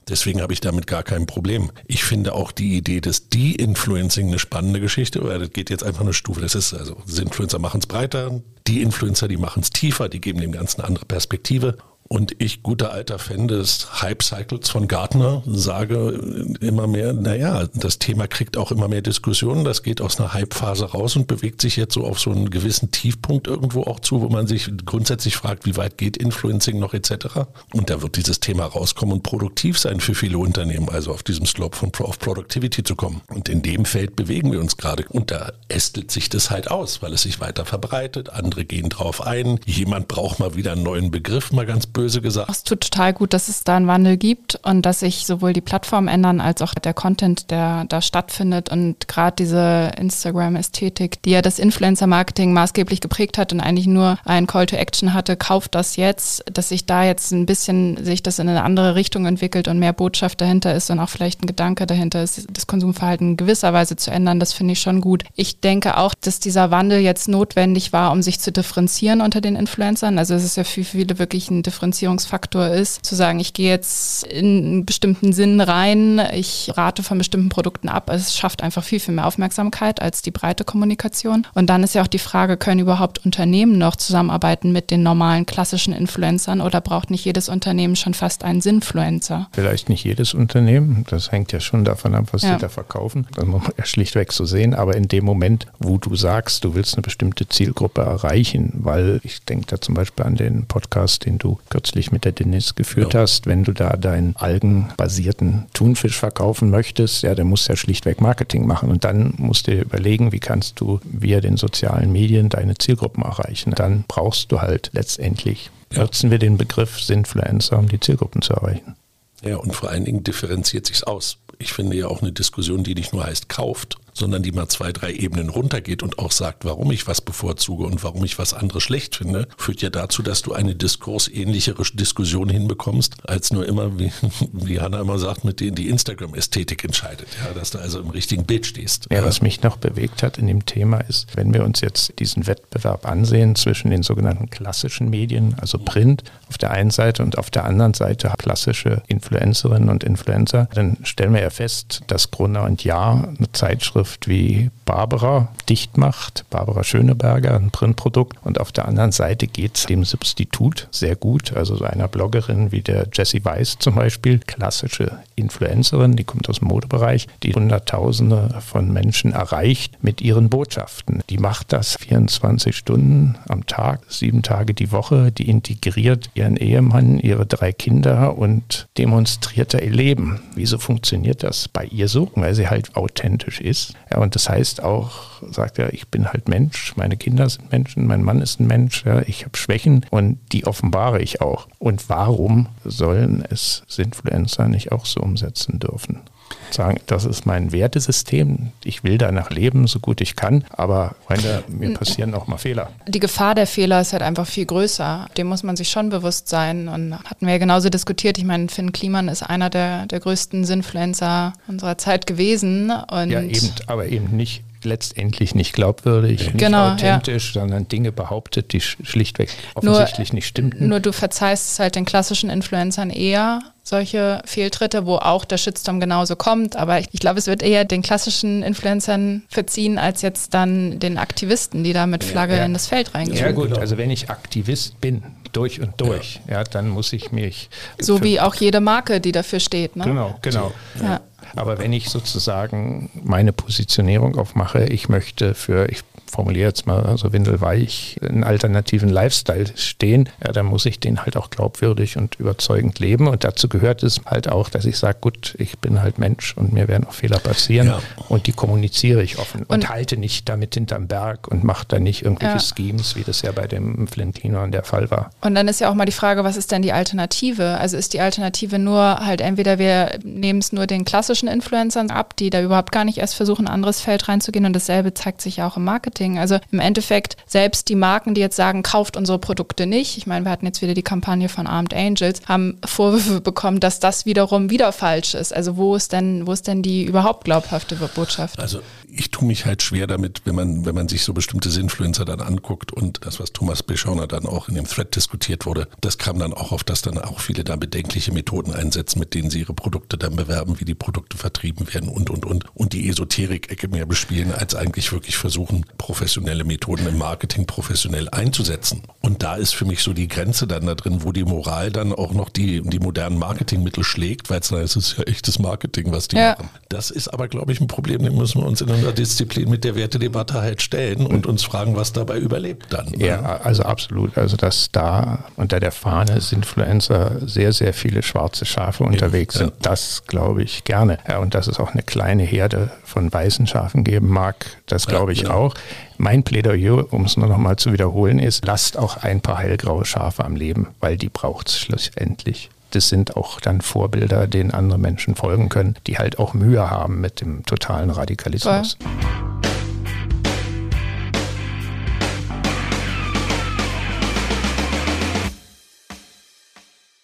Deswegen 0.08 0.42
habe 0.42 0.52
ich 0.52 0.60
damit 0.60 0.86
gar 0.86 1.02
kein 1.02 1.26
Problem. 1.26 1.70
Ich 1.86 2.04
finde 2.04 2.34
auch 2.34 2.52
die 2.52 2.76
Idee 2.76 3.00
des 3.00 3.28
De-Influencing 3.28 4.28
eine 4.28 4.38
spannende 4.38 4.80
Geschichte, 4.80 5.24
weil 5.24 5.38
das 5.38 5.50
geht 5.50 5.70
jetzt 5.70 5.84
einfach 5.84 6.02
eine 6.02 6.12
Stufe. 6.12 6.40
Das 6.40 6.54
ist 6.54 6.74
also, 6.74 6.96
Influencer 7.06 7.58
machen 7.58 7.80
es 7.80 7.86
breiter, 7.86 8.42
die 8.66 8.82
Influencer, 8.82 9.28
die 9.28 9.36
machen 9.36 9.62
es 9.62 9.70
tiefer, 9.70 10.08
die 10.08 10.20
geben 10.20 10.40
dem 10.40 10.52
Ganzen 10.52 10.80
eine 10.80 10.88
andere 10.88 11.06
Perspektive. 11.06 11.78
Und 12.08 12.34
ich, 12.38 12.62
guter 12.62 12.92
alter 12.92 13.18
Fan 13.18 13.48
des 13.48 14.02
Hype 14.02 14.22
Cycles 14.22 14.68
von 14.68 14.86
Gartner, 14.86 15.42
sage 15.46 16.54
immer 16.60 16.86
mehr, 16.86 17.12
naja, 17.14 17.68
das 17.74 17.98
Thema 17.98 18.26
kriegt 18.26 18.56
auch 18.56 18.70
immer 18.70 18.88
mehr 18.88 19.00
Diskussionen. 19.00 19.64
Das 19.64 19.82
geht 19.82 20.00
aus 20.00 20.20
einer 20.20 20.34
Hype-Phase 20.34 20.84
raus 20.86 21.16
und 21.16 21.26
bewegt 21.26 21.62
sich 21.62 21.76
jetzt 21.76 21.94
so 21.94 22.04
auf 22.04 22.20
so 22.20 22.30
einen 22.30 22.50
gewissen 22.50 22.90
Tiefpunkt 22.90 23.46
irgendwo 23.46 23.84
auch 23.84 24.00
zu, 24.00 24.20
wo 24.20 24.28
man 24.28 24.46
sich 24.46 24.70
grundsätzlich 24.84 25.36
fragt, 25.36 25.64
wie 25.64 25.76
weit 25.76 25.96
geht 25.96 26.16
Influencing 26.16 26.78
noch 26.78 26.92
etc. 26.92 27.46
Und 27.72 27.88
da 27.88 28.02
wird 28.02 28.16
dieses 28.16 28.40
Thema 28.40 28.66
rauskommen 28.66 29.14
und 29.14 29.22
produktiv 29.22 29.78
sein 29.78 30.00
für 30.00 30.14
viele 30.14 30.38
Unternehmen, 30.38 30.88
also 30.88 31.12
auf 31.12 31.22
diesem 31.22 31.46
Slope 31.46 31.76
von 31.76 31.92
auf 32.00 32.18
Productivity 32.18 32.82
zu 32.82 32.94
kommen. 32.94 33.22
Und 33.28 33.48
in 33.48 33.62
dem 33.62 33.84
Feld 33.84 34.16
bewegen 34.16 34.52
wir 34.52 34.60
uns 34.60 34.76
gerade. 34.76 35.04
Und 35.08 35.30
da 35.30 35.52
ästelt 35.68 36.10
sich 36.10 36.28
das 36.28 36.50
halt 36.50 36.70
aus, 36.70 37.02
weil 37.02 37.12
es 37.12 37.22
sich 37.22 37.40
weiter 37.40 37.64
verbreitet. 37.64 38.30
Andere 38.30 38.64
gehen 38.64 38.88
drauf 38.88 39.26
ein. 39.26 39.60
Jemand 39.64 40.08
braucht 40.08 40.40
mal 40.40 40.56
wieder 40.56 40.72
einen 40.72 40.82
neuen 40.82 41.10
Begriff, 41.10 41.52
mal 41.52 41.66
ganz 41.66 41.86
böse 41.92 42.20
gesagt. 42.20 42.50
Es 42.50 42.64
tut 42.64 42.80
total 42.80 43.12
gut, 43.12 43.32
dass 43.32 43.48
es 43.48 43.64
da 43.64 43.76
einen 43.76 43.86
Wandel 43.86 44.16
gibt 44.16 44.58
und 44.62 44.82
dass 44.82 45.00
sich 45.00 45.26
sowohl 45.26 45.52
die 45.52 45.60
Plattformen 45.60 46.08
ändern 46.08 46.40
als 46.40 46.62
auch 46.62 46.74
der 46.74 46.94
Content, 46.94 47.50
der 47.50 47.84
da 47.88 48.00
stattfindet 48.00 48.70
und 48.70 49.08
gerade 49.08 49.36
diese 49.36 49.92
Instagram-Ästhetik, 49.98 51.22
die 51.22 51.30
ja 51.30 51.42
das 51.42 51.58
Influencer-Marketing 51.58 52.52
maßgeblich 52.52 53.00
geprägt 53.00 53.38
hat 53.38 53.52
und 53.52 53.60
eigentlich 53.60 53.86
nur 53.86 54.18
ein 54.24 54.46
Call 54.46 54.66
to 54.66 54.76
Action 54.76 55.14
hatte, 55.14 55.36
kauft 55.36 55.74
das 55.74 55.96
jetzt, 55.96 56.44
dass 56.52 56.70
sich 56.70 56.86
da 56.86 57.04
jetzt 57.04 57.32
ein 57.32 57.46
bisschen 57.46 58.02
sich 58.04 58.22
das 58.22 58.38
in 58.38 58.48
eine 58.48 58.62
andere 58.62 58.94
Richtung 58.94 59.26
entwickelt 59.26 59.68
und 59.68 59.78
mehr 59.78 59.92
Botschaft 59.92 60.40
dahinter 60.40 60.74
ist 60.74 60.90
und 60.90 60.98
auch 60.98 61.08
vielleicht 61.08 61.42
ein 61.42 61.46
Gedanke 61.46 61.86
dahinter 61.86 62.22
ist, 62.22 62.46
das 62.52 62.66
Konsumverhalten 62.66 63.32
in 63.32 63.36
gewisser 63.36 63.72
Weise 63.72 63.96
zu 63.96 64.10
ändern. 64.10 64.40
Das 64.40 64.52
finde 64.52 64.72
ich 64.72 64.80
schon 64.80 65.00
gut. 65.00 65.24
Ich 65.34 65.60
denke 65.60 65.96
auch, 65.96 66.14
dass 66.14 66.40
dieser 66.40 66.70
Wandel 66.70 67.00
jetzt 67.00 67.28
notwendig 67.28 67.92
war, 67.92 68.12
um 68.12 68.22
sich 68.22 68.40
zu 68.40 68.52
differenzieren 68.52 69.20
unter 69.20 69.40
den 69.40 69.56
Influencern. 69.56 70.18
Also 70.18 70.34
es 70.34 70.44
ist 70.44 70.56
ja 70.56 70.64
für 70.64 70.84
viele 70.84 71.18
wirklich 71.18 71.50
ein 71.50 71.62
Differenzieren 71.62 71.81
Differenzierungsfaktor 71.82 72.68
ist, 72.68 73.04
zu 73.04 73.16
sagen, 73.16 73.40
ich 73.40 73.54
gehe 73.54 73.68
jetzt 73.68 74.24
in 74.24 74.64
einen 74.64 74.86
bestimmten 74.86 75.32
Sinn 75.32 75.60
rein, 75.60 76.20
ich 76.32 76.70
rate 76.76 77.02
von 77.02 77.18
bestimmten 77.18 77.48
Produkten 77.48 77.88
ab. 77.88 78.08
Also 78.08 78.22
es 78.22 78.36
schafft 78.36 78.62
einfach 78.62 78.84
viel, 78.84 79.00
viel 79.00 79.14
mehr 79.14 79.26
Aufmerksamkeit 79.26 80.00
als 80.00 80.22
die 80.22 80.30
breite 80.30 80.62
Kommunikation. 80.62 81.44
Und 81.54 81.66
dann 81.68 81.82
ist 81.82 81.94
ja 81.96 82.02
auch 82.02 82.06
die 82.06 82.20
Frage, 82.20 82.56
können 82.56 82.80
überhaupt 82.80 83.24
Unternehmen 83.24 83.78
noch 83.78 83.96
zusammenarbeiten 83.96 84.70
mit 84.70 84.92
den 84.92 85.02
normalen 85.02 85.44
klassischen 85.44 85.92
Influencern 85.92 86.60
oder 86.60 86.80
braucht 86.80 87.10
nicht 87.10 87.24
jedes 87.24 87.48
Unternehmen 87.48 87.96
schon 87.96 88.14
fast 88.14 88.44
einen 88.44 88.60
Sinfluencer? 88.60 89.48
Vielleicht 89.52 89.88
nicht 89.88 90.04
jedes 90.04 90.34
Unternehmen, 90.34 91.04
das 91.10 91.32
hängt 91.32 91.50
ja 91.50 91.58
schon 91.58 91.84
davon 91.84 92.14
ab, 92.14 92.26
was 92.30 92.42
ja. 92.42 92.54
sie 92.54 92.60
da 92.60 92.68
verkaufen. 92.68 93.26
Das 93.34 93.44
muss 93.44 93.62
man 93.62 93.72
schlichtweg 93.82 94.32
so 94.32 94.44
sehen. 94.44 94.74
Aber 94.74 94.94
in 94.96 95.08
dem 95.08 95.24
Moment, 95.24 95.66
wo 95.80 95.98
du 95.98 96.14
sagst, 96.14 96.62
du 96.62 96.76
willst 96.76 96.94
eine 96.94 97.02
bestimmte 97.02 97.48
Zielgruppe 97.48 98.02
erreichen, 98.02 98.72
weil 98.74 99.20
ich 99.24 99.42
denke 99.44 99.66
da 99.66 99.80
zum 99.80 99.96
Beispiel 99.96 100.24
an 100.24 100.36
den 100.36 100.66
Podcast, 100.66 101.26
den 101.26 101.38
du 101.38 101.58
kürzlich 101.72 102.12
mit 102.12 102.26
der 102.26 102.32
Denise 102.32 102.74
geführt 102.74 103.14
ja. 103.14 103.20
hast, 103.20 103.46
wenn 103.46 103.64
du 103.64 103.72
da 103.72 103.96
deinen 103.96 104.36
algenbasierten 104.36 105.64
Thunfisch 105.72 106.18
verkaufen 106.18 106.68
möchtest, 106.68 107.22
ja, 107.22 107.34
dann 107.34 107.46
musst 107.46 107.66
du 107.66 107.72
ja 107.72 107.76
schlichtweg 107.76 108.20
Marketing 108.20 108.66
machen 108.66 108.90
und 108.90 109.04
dann 109.04 109.32
musst 109.38 109.66
du 109.66 109.70
dir 109.70 109.80
überlegen, 109.80 110.32
wie 110.32 110.38
kannst 110.38 110.78
du 110.80 111.00
via 111.02 111.40
den 111.40 111.56
sozialen 111.56 112.12
Medien 112.12 112.50
deine 112.50 112.74
Zielgruppen 112.74 113.22
erreichen. 113.22 113.72
Dann 113.74 114.04
brauchst 114.06 114.52
du 114.52 114.60
halt 114.60 114.90
letztendlich, 114.92 115.70
ja. 115.94 116.02
nutzen 116.02 116.30
wir 116.30 116.38
den 116.38 116.58
Begriff 116.58 117.00
Sinfluencer, 117.00 117.78
um 117.78 117.88
die 117.88 118.00
Zielgruppen 118.00 118.42
zu 118.42 118.52
erreichen. 118.52 118.94
Ja, 119.42 119.56
und 119.56 119.74
vor 119.74 119.88
allen 119.88 120.04
Dingen 120.04 120.22
differenziert 120.22 120.84
sich 120.84 121.06
aus. 121.06 121.38
Ich 121.58 121.72
finde 121.72 121.96
ja 121.96 122.08
auch 122.08 122.20
eine 122.20 122.32
Diskussion, 122.32 122.84
die 122.84 122.94
nicht 122.94 123.14
nur 123.14 123.24
heißt 123.24 123.48
kauft, 123.48 123.96
sondern 124.14 124.42
die 124.42 124.52
mal 124.52 124.68
zwei, 124.68 124.92
drei 124.92 125.12
Ebenen 125.12 125.48
runtergeht 125.48 126.02
und 126.02 126.18
auch 126.18 126.32
sagt, 126.32 126.64
warum 126.64 126.90
ich 126.90 127.06
was 127.06 127.20
bevorzuge 127.20 127.84
und 127.84 128.02
warum 128.04 128.24
ich 128.24 128.38
was 128.38 128.54
anderes 128.54 128.82
schlecht 128.82 129.16
finde, 129.16 129.48
führt 129.56 129.82
ja 129.82 129.90
dazu, 129.90 130.22
dass 130.22 130.42
du 130.42 130.52
eine 130.52 130.74
diskursähnlichere 130.74 131.82
Diskussion 131.94 132.48
hinbekommst, 132.48 133.16
als 133.28 133.52
nur 133.52 133.66
immer, 133.66 133.98
wie, 133.98 134.12
wie 134.52 134.80
Hanna 134.80 135.00
immer 135.00 135.18
sagt, 135.18 135.44
mit 135.44 135.60
denen 135.60 135.74
die 135.74 135.88
Instagram-Ästhetik 135.88 136.84
entscheidet, 136.84 137.28
ja, 137.44 137.52
dass 137.54 137.70
du 137.70 137.78
also 137.78 138.00
im 138.00 138.10
richtigen 138.10 138.44
Bild 138.44 138.66
stehst. 138.66 139.06
Ja, 139.10 139.24
was 139.24 139.40
mich 139.40 139.62
noch 139.62 139.76
bewegt 139.76 140.22
hat 140.22 140.38
in 140.38 140.46
dem 140.46 140.66
Thema 140.66 140.98
ist, 140.98 141.36
wenn 141.36 141.54
wir 141.54 141.64
uns 141.64 141.80
jetzt 141.80 142.18
diesen 142.18 142.46
Wettbewerb 142.46 143.06
ansehen 143.06 143.56
zwischen 143.56 143.90
den 143.90 144.02
sogenannten 144.02 144.50
klassischen 144.50 145.10
Medien, 145.10 145.56
also 145.60 145.78
Print 145.78 146.24
auf 146.48 146.58
der 146.58 146.70
einen 146.70 146.90
Seite 146.90 147.22
und 147.22 147.38
auf 147.38 147.50
der 147.50 147.64
anderen 147.64 147.94
Seite 147.94 148.32
klassische 148.38 149.02
Influencerinnen 149.06 149.88
und 149.88 150.04
Influencer, 150.04 150.68
dann 150.74 150.98
stellen 151.02 151.32
wir 151.34 151.40
ja 151.40 151.50
fest, 151.50 152.02
dass 152.08 152.30
Gruner 152.30 152.64
und 152.64 152.84
Jahr 152.84 153.28
eine 153.28 153.50
Zeitschrift 153.52 154.01
Zeitschrift 154.02 154.28
wie 154.28 154.70
Barbara 154.84 155.48
dicht 155.68 155.96
macht, 155.96 156.44
Barbara 156.50 156.82
Schöneberger, 156.82 157.54
ein 157.54 157.70
Printprodukt. 157.70 158.36
Und 158.44 158.60
auf 158.60 158.72
der 158.72 158.88
anderen 158.88 159.12
Seite 159.12 159.46
geht 159.46 159.76
es 159.76 159.86
dem 159.86 160.04
Substitut 160.04 160.88
sehr 160.90 161.14
gut, 161.14 161.54
also 161.56 161.76
so 161.76 161.84
einer 161.84 162.08
Bloggerin 162.08 162.72
wie 162.72 162.82
der 162.82 163.06
Jessie 163.12 163.44
Weiss 163.44 163.78
zum 163.78 163.94
Beispiel, 163.94 164.40
klassische 164.40 165.18
Influencerin, 165.36 166.16
die 166.16 166.24
kommt 166.24 166.48
aus 166.48 166.58
dem 166.58 166.68
Modebereich, 166.68 167.28
die 167.42 167.54
Hunderttausende 167.54 168.60
von 168.60 168.92
Menschen 168.92 169.32
erreicht 169.32 170.02
mit 170.02 170.20
ihren 170.20 170.50
Botschaften. 170.50 171.22
Die 171.30 171.38
macht 171.38 171.72
das 171.72 171.96
24 171.96 172.76
Stunden 172.76 173.38
am 173.48 173.66
Tag, 173.66 174.00
sieben 174.08 174.42
Tage 174.42 174.74
die 174.74 174.92
Woche, 174.92 175.32
die 175.32 175.48
integriert 175.48 176.28
ihren 176.34 176.56
Ehemann, 176.56 177.18
ihre 177.18 177.46
drei 177.46 177.72
Kinder 177.72 178.36
und 178.36 178.88
demonstriert 178.98 179.74
ihr 179.74 179.90
Leben. 179.90 180.42
Wieso 180.54 180.78
funktioniert 180.78 181.42
das 181.42 181.68
bei 181.68 181.84
ihr 181.86 182.08
so? 182.08 182.30
Weil 182.34 182.54
sie 182.54 182.68
halt 182.68 182.96
authentisch 182.96 183.60
ist 183.60 183.91
ja, 184.10 184.18
und 184.18 184.34
das 184.34 184.48
heißt 184.48 184.82
auch, 184.82 185.42
sagt 185.50 185.78
er, 185.78 185.92
ich 185.92 186.08
bin 186.08 186.28
halt 186.28 186.48
Mensch, 186.48 186.96
meine 186.96 187.16
Kinder 187.16 187.48
sind 187.48 187.70
Menschen, 187.72 188.06
mein 188.06 188.22
Mann 188.22 188.40
ist 188.40 188.60
ein 188.60 188.66
Mensch, 188.66 189.04
ja, 189.04 189.22
ich 189.22 189.44
habe 189.44 189.56
Schwächen 189.56 190.06
und 190.10 190.38
die 190.52 190.66
offenbare 190.66 191.20
ich 191.20 191.40
auch. 191.40 191.68
Und 191.78 192.08
warum 192.08 192.68
sollen 192.84 193.44
es 193.48 193.84
Influencer 193.96 194.68
nicht 194.68 194.92
auch 194.92 195.06
so 195.06 195.20
umsetzen 195.20 195.78
dürfen? 195.78 196.20
Sagen, 196.70 197.00
das 197.06 197.24
ist 197.24 197.46
mein 197.46 197.72
Wertesystem, 197.72 198.72
ich 198.84 199.04
will 199.04 199.18
danach 199.18 199.50
leben, 199.50 199.86
so 199.86 199.98
gut 199.98 200.20
ich 200.20 200.36
kann, 200.36 200.64
aber 200.70 201.14
Freunde, 201.26 201.64
mir 201.68 201.94
passieren 201.94 202.34
auch 202.34 202.46
mal 202.46 202.58
Fehler. 202.58 202.90
Die 203.08 203.20
Gefahr 203.20 203.54
der 203.54 203.66
Fehler 203.66 204.00
ist 204.00 204.12
halt 204.12 204.22
einfach 204.22 204.46
viel 204.46 204.66
größer. 204.66 205.28
Dem 205.36 205.46
muss 205.48 205.62
man 205.62 205.76
sich 205.76 205.88
schon 205.88 206.10
bewusst 206.10 206.48
sein 206.48 206.88
und 206.88 207.14
hatten 207.24 207.46
wir 207.46 207.52
ja 207.52 207.58
genauso 207.58 207.88
diskutiert. 207.88 208.38
Ich 208.38 208.44
meine, 208.44 208.68
Finn 208.68 208.92
Kliman 208.92 209.28
ist 209.28 209.42
einer 209.42 209.70
der, 209.70 210.06
der 210.06 210.20
größten 210.20 210.64
Sinfluencer 210.64 211.52
unserer 211.68 211.98
Zeit 211.98 212.26
gewesen. 212.26 212.90
Und 212.90 213.30
ja, 213.30 213.42
eben, 213.42 213.70
aber 213.86 214.06
eben 214.06 214.36
nicht 214.36 214.64
letztendlich 214.84 215.54
nicht 215.54 215.72
glaubwürdig, 215.72 216.46
nicht 216.46 216.58
genau, 216.58 216.92
authentisch, 216.92 217.54
ja. 217.54 217.60
sondern 217.60 217.88
Dinge 217.88 218.12
behauptet, 218.12 218.72
die 218.72 218.80
schlichtweg 218.80 219.50
offensichtlich 219.74 220.30
nur, 220.30 220.36
nicht 220.36 220.46
stimmten. 220.46 220.88
Nur 220.88 221.00
du 221.00 221.12
verzeihst 221.12 221.72
es 221.72 221.78
halt 221.78 221.94
den 221.94 222.04
klassischen 222.04 222.50
Influencern 222.50 223.10
eher, 223.10 223.60
solche 223.82 224.42
Fehltritte, 224.44 225.06
wo 225.06 225.16
auch 225.16 225.44
der 225.44 225.58
Shitstorm 225.58 226.00
genauso 226.00 226.36
kommt. 226.36 226.76
Aber 226.76 227.00
ich, 227.00 227.08
ich 227.12 227.20
glaube, 227.20 227.38
es 227.38 227.46
wird 227.46 227.62
eher 227.62 227.84
den 227.84 228.02
klassischen 228.02 228.62
Influencern 228.62 229.42
verziehen, 229.48 229.98
als 229.98 230.22
jetzt 230.22 230.54
dann 230.54 230.98
den 230.98 231.18
Aktivisten, 231.18 231.82
die 231.84 231.92
da 231.92 232.06
mit 232.06 232.24
Flagge 232.24 232.54
ja, 232.54 232.60
ja. 232.60 232.64
in 232.64 232.72
das 232.72 232.86
Feld 232.86 233.14
reingehen. 233.14 233.38
Ja 233.38 233.52
gut, 233.52 233.76
also 233.76 233.98
wenn 233.98 234.10
ich 234.10 234.30
Aktivist 234.30 235.00
bin, 235.00 235.22
durch 235.52 235.80
und 235.80 236.00
durch, 236.00 236.40
ja, 236.46 236.54
ja 236.54 236.64
dann 236.64 236.88
muss 236.88 237.12
ich 237.12 237.30
mich... 237.30 237.68
So 238.00 238.22
wie 238.22 238.40
auch 238.40 238.54
jede 238.54 238.80
Marke, 238.80 239.20
die 239.20 239.32
dafür 239.32 239.60
steht. 239.60 239.96
Ne? 239.96 240.04
Genau, 240.04 240.38
genau. 240.40 240.72
Ja. 241.00 241.20
Aber 241.54 241.78
wenn 241.78 241.92
ich 241.92 242.08
sozusagen 242.08 243.10
meine 243.22 243.52
Positionierung 243.52 244.36
aufmache, 244.36 244.84
ich 244.84 245.08
möchte 245.08 245.54
für, 245.54 245.88
ich 245.90 246.02
formuliere 246.32 246.68
jetzt 246.68 246.86
mal 246.86 247.02
so 247.02 247.08
also 247.10 247.32
windelweich, 247.32 248.18
einen 248.26 248.42
alternativen 248.42 249.10
Lifestyle 249.10 249.66
stehen, 249.76 250.28
ja, 250.42 250.52
dann 250.52 250.66
muss 250.66 250.86
ich 250.86 250.98
den 250.98 251.20
halt 251.20 251.36
auch 251.36 251.50
glaubwürdig 251.50 252.16
und 252.16 252.36
überzeugend 252.36 252.98
leben. 252.98 253.28
Und 253.28 253.44
dazu 253.44 253.68
gehört 253.68 254.02
es 254.02 254.22
halt 254.24 254.48
auch, 254.48 254.70
dass 254.70 254.86
ich 254.86 254.96
sage, 254.96 255.18
gut, 255.20 255.54
ich 255.58 255.78
bin 255.78 256.00
halt 256.00 256.18
Mensch 256.18 256.56
und 256.56 256.72
mir 256.72 256.88
werden 256.88 257.06
auch 257.06 257.12
Fehler 257.12 257.38
passieren 257.38 257.88
ja. 257.88 258.00
und 258.28 258.46
die 258.46 258.52
kommuniziere 258.52 259.22
ich 259.22 259.38
offen 259.38 259.64
und, 259.64 259.70
und, 259.70 259.88
halte 259.90 260.16
nicht 260.16 260.48
damit 260.48 260.74
hinterm 260.74 261.06
Berg 261.06 261.48
und 261.48 261.64
mache 261.64 261.84
da 261.86 261.98
nicht 261.98 262.22
irgendwelche 262.22 262.54
ja. 262.54 262.60
Schemes, 262.60 263.14
wie 263.14 263.24
das 263.24 263.42
ja 263.42 263.52
bei 263.52 263.66
dem 263.66 264.06
Flintinern 264.06 264.72
der 264.72 264.84
Fall 264.84 265.10
war. 265.10 265.30
Und 265.42 265.54
dann 265.54 265.68
ist 265.68 265.80
ja 265.80 265.90
auch 265.90 265.94
mal 265.94 266.06
die 266.06 266.12
Frage, 266.12 266.44
was 266.44 266.56
ist 266.56 266.72
denn 266.72 266.80
die 266.80 266.92
Alternative? 266.92 267.78
Also 267.78 267.98
ist 267.98 268.14
die 268.14 268.20
Alternative 268.20 268.78
nur 268.78 269.02
halt 269.20 269.42
entweder 269.42 269.78
wir 269.78 270.18
nehmen 270.24 270.60
es 270.60 270.72
nur 270.72 270.86
den 270.86 271.04
klassischen 271.04 271.48
Influencern 271.48 272.10
ab, 272.10 272.36
die 272.36 272.48
da 272.48 272.62
überhaupt 272.62 272.90
gar 272.90 273.04
nicht 273.04 273.18
erst 273.18 273.34
versuchen, 273.34 273.66
ein 273.66 273.74
anderes 273.74 274.00
Feld 274.00 274.28
reinzugehen 274.28 274.64
und 274.64 274.72
dasselbe 274.72 275.12
zeigt 275.12 275.42
sich 275.42 275.58
ja 275.58 275.68
auch 275.68 275.76
im 275.76 275.84
Marketing 275.84 276.21
Marketing. 276.22 276.38
Also 276.38 276.58
im 276.70 276.78
Endeffekt 276.78 277.36
selbst 277.46 277.88
die 277.88 277.94
Marken, 277.94 278.34
die 278.34 278.40
jetzt 278.40 278.56
sagen, 278.56 278.82
kauft 278.82 279.16
unsere 279.16 279.38
Produkte 279.38 279.86
nicht. 279.86 280.16
Ich 280.16 280.26
meine, 280.26 280.44
wir 280.44 280.52
hatten 280.52 280.66
jetzt 280.66 280.82
wieder 280.82 280.94
die 280.94 281.02
Kampagne 281.02 281.48
von 281.48 281.66
Armed 281.66 281.94
Angels, 281.94 282.42
haben 282.46 282.78
Vorwürfe 282.84 283.40
bekommen, 283.40 283.80
dass 283.80 284.00
das 284.00 284.26
wiederum 284.26 284.70
wieder 284.70 284.92
falsch 284.92 285.34
ist. 285.34 285.54
Also 285.54 285.76
wo 285.76 285.94
ist 285.96 286.12
denn, 286.12 286.46
wo 286.46 286.52
ist 286.52 286.66
denn 286.66 286.82
die 286.82 287.04
überhaupt 287.04 287.44
glaubhafte 287.44 287.96
Botschaft? 287.96 288.58
Also 288.58 288.80
ich 289.14 289.30
tue 289.30 289.46
mich 289.46 289.66
halt 289.66 289.82
schwer 289.82 290.06
damit, 290.06 290.42
wenn 290.44 290.54
man, 290.54 290.86
wenn 290.86 290.94
man 290.94 291.08
sich 291.08 291.22
so 291.22 291.34
bestimmte 291.34 291.68
Influencer 291.68 292.24
dann 292.24 292.40
anguckt 292.40 292.92
und 292.92 293.24
das, 293.24 293.40
was 293.40 293.52
Thomas 293.52 293.82
Beschauner 293.82 294.26
dann 294.26 294.46
auch 294.46 294.68
in 294.68 294.74
dem 294.74 294.86
Thread 294.86 295.14
diskutiert 295.14 295.66
wurde, 295.66 295.88
das 296.00 296.18
kam 296.18 296.38
dann 296.38 296.54
auch 296.54 296.72
auf, 296.72 296.82
dass 296.82 297.02
dann 297.02 297.18
auch 297.18 297.40
viele 297.40 297.62
da 297.64 297.76
bedenkliche 297.76 298.32
Methoden 298.32 298.72
einsetzen, 298.72 299.18
mit 299.18 299.34
denen 299.34 299.50
sie 299.50 299.60
ihre 299.60 299.74
Produkte 299.74 300.16
dann 300.16 300.36
bewerben, 300.36 300.80
wie 300.80 300.84
die 300.84 300.94
Produkte 300.94 301.36
vertrieben 301.36 301.92
werden 301.92 302.08
und, 302.08 302.30
und, 302.30 302.46
und. 302.46 302.64
Und 302.74 302.92
die 302.94 303.08
Esoterik-Ecke 303.08 303.88
mehr 303.88 304.06
bespielen, 304.06 304.52
als 304.52 304.74
eigentlich 304.74 305.12
wirklich 305.12 305.36
versuchen, 305.36 305.84
professionelle 305.98 306.64
Methoden 306.64 307.06
im 307.06 307.18
Marketing 307.18 307.66
professionell 307.66 308.28
einzusetzen. 308.30 309.02
Und 309.20 309.42
da 309.42 309.56
ist 309.56 309.74
für 309.74 309.84
mich 309.84 310.02
so 310.02 310.14
die 310.14 310.28
Grenze 310.28 310.66
dann 310.66 310.86
da 310.86 310.94
drin, 310.94 311.22
wo 311.22 311.32
die 311.32 311.44
Moral 311.44 311.90
dann 311.90 312.12
auch 312.12 312.32
noch 312.32 312.48
die, 312.48 312.80
die 312.82 312.98
modernen 312.98 313.38
Marketingmittel 313.38 314.04
schlägt, 314.04 314.48
weil 314.48 314.60
es 314.60 314.96
ist 314.96 315.18
ja 315.18 315.24
echtes 315.24 315.58
Marketing, 315.58 316.12
was 316.12 316.28
die 316.28 316.36
ja. 316.36 316.52
machen. 316.52 316.70
Das 316.88 317.10
ist 317.10 317.28
aber, 317.28 317.48
glaube 317.48 317.72
ich, 317.72 317.80
ein 317.80 317.88
Problem, 317.88 318.22
den 318.22 318.36
müssen 318.36 318.60
wir 318.60 318.66
uns 318.66 318.80
in 318.80 318.90
einer 318.90 319.01
Disziplin 319.10 319.68
mit 319.68 319.82
der 319.82 319.96
Wertedebatte 319.96 320.62
halt 320.62 320.80
stellen 320.80 321.26
und 321.26 321.46
uns 321.46 321.64
fragen, 321.64 321.96
was 321.96 322.12
dabei 322.12 322.38
überlebt 322.38 322.86
dann. 322.90 323.06
Ne? 323.06 323.26
Ja, 323.26 323.40
also 323.64 323.82
absolut. 323.82 324.38
Also 324.38 324.56
dass 324.56 324.92
da 324.92 325.44
unter 325.56 325.80
der 325.80 325.90
Fahne 325.90 326.40
sind 326.40 326.62
Influencer 326.62 327.40
sehr, 327.44 327.72
sehr 327.72 327.92
viele 327.92 328.22
schwarze 328.22 328.64
Schafe 328.64 329.02
unterwegs 329.02 329.56
sind, 329.56 329.70
ja. 329.70 329.76
das 329.82 330.24
glaube 330.26 330.62
ich 330.62 330.84
gerne. 330.84 331.18
Ja, 331.28 331.38
und 331.38 331.54
dass 331.54 331.66
es 331.66 331.80
auch 331.80 331.90
eine 331.90 332.02
kleine 332.02 332.44
Herde 332.44 332.90
von 333.04 333.32
weißen 333.32 333.66
Schafen 333.66 334.04
geben 334.04 334.28
mag, 334.28 334.64
das 334.86 335.06
glaube 335.06 335.32
ich 335.32 335.42
ja, 335.42 335.50
auch. 335.50 335.74
Mein 336.18 336.44
Plädoyer, 336.44 337.12
um 337.12 337.24
es 337.24 337.36
nur 337.36 337.48
noch 337.48 337.58
mal 337.58 337.76
zu 337.76 337.92
wiederholen, 337.92 338.38
ist, 338.38 338.64
lasst 338.64 338.96
auch 338.96 339.16
ein 339.16 339.40
paar 339.40 339.58
hellgraue 339.58 340.04
Schafe 340.04 340.44
am 340.44 340.54
Leben, 340.54 340.88
weil 341.00 341.16
die 341.16 341.28
braucht 341.28 341.68
es 341.68 341.78
schlussendlich 341.78 342.70
das 342.92 343.08
sind 343.08 343.36
auch 343.36 343.60
dann 343.60 343.80
Vorbilder, 343.80 344.46
denen 344.46 344.70
andere 344.70 344.98
Menschen 344.98 345.34
folgen 345.34 345.68
können, 345.68 345.96
die 346.06 346.18
halt 346.18 346.38
auch 346.38 346.54
Mühe 346.54 346.90
haben 346.90 347.20
mit 347.20 347.40
dem 347.40 347.64
totalen 347.64 348.10
Radikalismus. 348.10 348.96
Voll. 349.00 349.10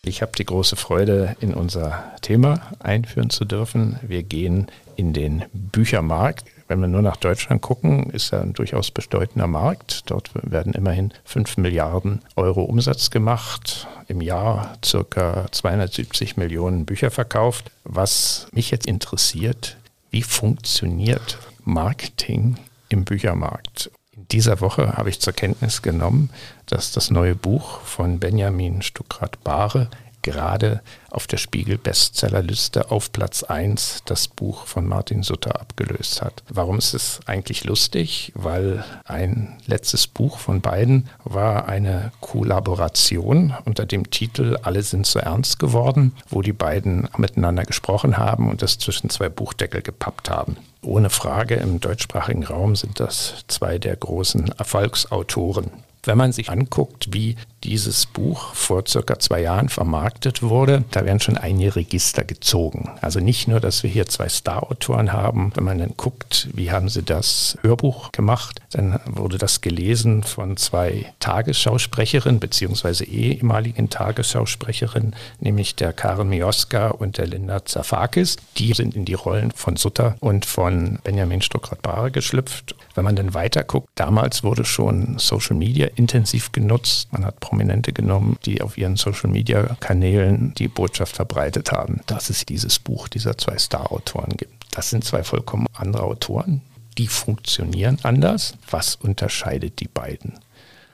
Ich 0.05 0.23
habe 0.23 0.33
die 0.39 0.47
große 0.47 0.77
Freude, 0.77 1.37
in 1.41 1.53
unser 1.53 2.03
Thema 2.23 2.61
einführen 2.79 3.29
zu 3.29 3.45
dürfen. 3.45 3.99
Wir 4.01 4.23
gehen 4.23 4.69
in 4.99 5.13
den 5.13 5.45
Büchermarkt. 5.53 6.45
Wenn 6.67 6.81
wir 6.81 6.89
nur 6.89 7.03
nach 7.03 7.17
Deutschland 7.17 7.63
gucken, 7.63 8.11
ist 8.11 8.33
er 8.33 8.43
ein 8.43 8.53
durchaus 8.53 8.91
bedeutender 8.91 9.47
Markt. 9.47 10.11
Dort 10.11 10.31
werden 10.35 10.75
immerhin 10.75 11.15
5 11.25 11.57
Milliarden 11.57 12.21
Euro 12.37 12.63
Umsatz 12.65 13.11
gemacht, 13.11 13.87
im 14.09 14.21
Jahr 14.21 14.77
circa 14.85 15.47
270 15.51 16.37
Millionen 16.37 16.85
Bücher 16.85 17.11
verkauft. 17.11 17.71
Was 17.85 18.49
mich 18.53 18.71
jetzt 18.71 18.87
interessiert, 18.87 19.77
wie 20.11 20.23
funktioniert 20.23 21.39
Marketing 21.65 22.57
im 22.89 23.05
Büchermarkt? 23.05 23.91
In 24.17 24.27
dieser 24.29 24.61
Woche 24.61 24.97
habe 24.97 25.11
ich 25.11 25.21
zur 25.21 25.33
Kenntnis 25.33 25.81
genommen, 25.81 26.31
dass 26.67 26.91
das 26.91 27.11
neue 27.11 27.37
Buch 27.37 27.81
von 27.83 28.19
Benjamin 28.19 28.83
Stuckrad-Bahre 28.83 29.89
gerade 30.23 30.83
auf 31.11 31.27
der 31.27 31.39
Spiegel-Bestsellerliste 31.39 32.91
auf 32.91 33.13
Platz 33.13 33.43
1 33.43 34.03
das 34.05 34.29
Buch 34.29 34.67
von 34.67 34.87
Martin 34.87 35.23
Sutter 35.23 35.61
abgelöst 35.61 36.23
hat. 36.23 36.43
Warum 36.49 36.79
ist 36.79 36.95
es 36.95 37.21
eigentlich 37.27 37.65
lustig? 37.65 38.33
Weil 38.35 38.85
ein 39.05 39.57
letztes 39.67 40.07
Buch 40.07 40.39
von 40.39 40.61
beiden 40.61 41.09
war 41.25 41.69
eine 41.69 42.13
Kollaboration 42.21 43.55
unter 43.65 43.87
dem 43.87 44.11
Titel 44.11 44.59
Alle 44.63 44.83
sind 44.83 45.07
so 45.07 45.19
ernst 45.19 45.59
geworden, 45.59 46.13
wo 46.29 46.43
die 46.43 46.53
beiden 46.53 47.09
miteinander 47.17 47.65
gesprochen 47.65 48.19
haben 48.19 48.51
und 48.51 48.63
das 48.63 48.79
zwischen 48.79 49.11
zwei 49.11 49.29
Buchdeckel 49.29 49.83
gepappt 49.83 50.31
haben. 50.31 50.57
Ohne 50.83 51.11
Frage, 51.11 51.57
im 51.57 51.81
deutschsprachigen 51.81 52.45
Raum 52.45 52.77
sind 52.77 53.01
das 53.01 53.45
zwei 53.49 53.79
der 53.79 53.97
großen 53.97 54.53
Erfolgsautoren. 54.59 55.71
Wenn 56.05 56.19
man 56.19 56.33
sich 56.33 56.51
anguckt, 56.51 57.13
wie 57.13 57.37
dieses 57.65 58.07
Buch 58.07 58.55
vor 58.55 58.85
circa 58.87 59.19
zwei 59.19 59.41
Jahren 59.43 59.69
vermarktet 59.69 60.43
wurde, 60.43 60.85
da 60.91 61.05
werden 61.05 61.21
schon 61.21 61.37
einige 61.37 61.77
Register 61.77 62.25
gezogen. 62.25 62.91
Also 63.01 63.21
nicht 63.21 63.49
nur, 63.49 63.61
dass 63.61 63.83
wir 63.83 63.91
hier 63.91 64.07
zwei 64.07 64.29
Star-Autoren 64.29 65.13
haben. 65.13 65.53
Wenn 65.55 65.65
man 65.65 65.79
dann 65.79 65.95
guckt, 65.97 66.49
wie 66.53 66.71
haben 66.71 66.89
sie 66.89 67.03
das 67.03 67.59
Hörbuch 67.63 68.13
gemacht, 68.13 68.61
dann 68.71 69.01
wurde 69.07 69.39
das 69.39 69.61
gelesen 69.61 70.23
von 70.23 70.57
zwei 70.57 71.13
Tagesschausprecherinnen 71.21 72.41
beziehungsweise 72.41 73.05
ehemaligen 73.05 73.91
Tagesschausprecherinnen, 73.91 75.17
nämlich 75.41 75.75
der 75.75 75.93
Karen 75.93 76.29
Mioska 76.29 76.89
und 76.89 77.19
der 77.19 77.27
Linda 77.27 77.65
Zafakis. 77.65 78.37
Die 78.57 78.73
sind 78.73 78.95
in 78.95 79.05
die 79.05 79.15
Rollen 79.15 79.51
von 79.51 79.77
Sutter 79.77 80.17
und 80.21 80.47
von 80.47 80.99
Benjamin 81.03 81.43
Stuckrad-Bahre 81.43 82.11
geschlüpft. 82.11 82.75
Wenn 82.95 83.05
man 83.05 83.17
dann 83.17 83.35
weiter 83.35 83.65
guckt, 83.65 83.89
damals 83.95 84.43
wurde 84.45 84.65
schon 84.65 85.19
Social 85.19 85.57
Media 85.57 85.89
intensiv 85.97 86.53
genutzt. 86.53 87.13
Man 87.13 87.25
hat 87.25 87.41
Prominente 87.49 87.95
genommen, 87.95 88.37
die 88.45 88.61
auf 88.61 88.77
ihren 88.77 88.97
Social-Media-Kanälen 88.97 90.53
die 90.59 90.69
Botschaft 90.69 91.17
verbreitet 91.17 91.73
haben, 91.73 92.03
dass 92.07 92.29
es 92.29 92.45
dieses 92.45 92.79
Buch 92.79 93.09
dieser 93.09 93.39
zwei 93.39 93.57
Star-Autoren 93.57 94.37
gibt. 94.37 94.67
Das 94.71 94.91
sind 94.91 95.03
zwei 95.03 95.25
vollkommen 95.25 95.67
andere 95.73 96.03
Autoren. 96.03 96.61
Die 96.99 97.07
funktionieren 97.07 97.99
anders. 98.03 98.53
Was 98.71 98.97
unterscheidet 98.97 99.81
die 99.81 99.89
beiden? 99.89 100.39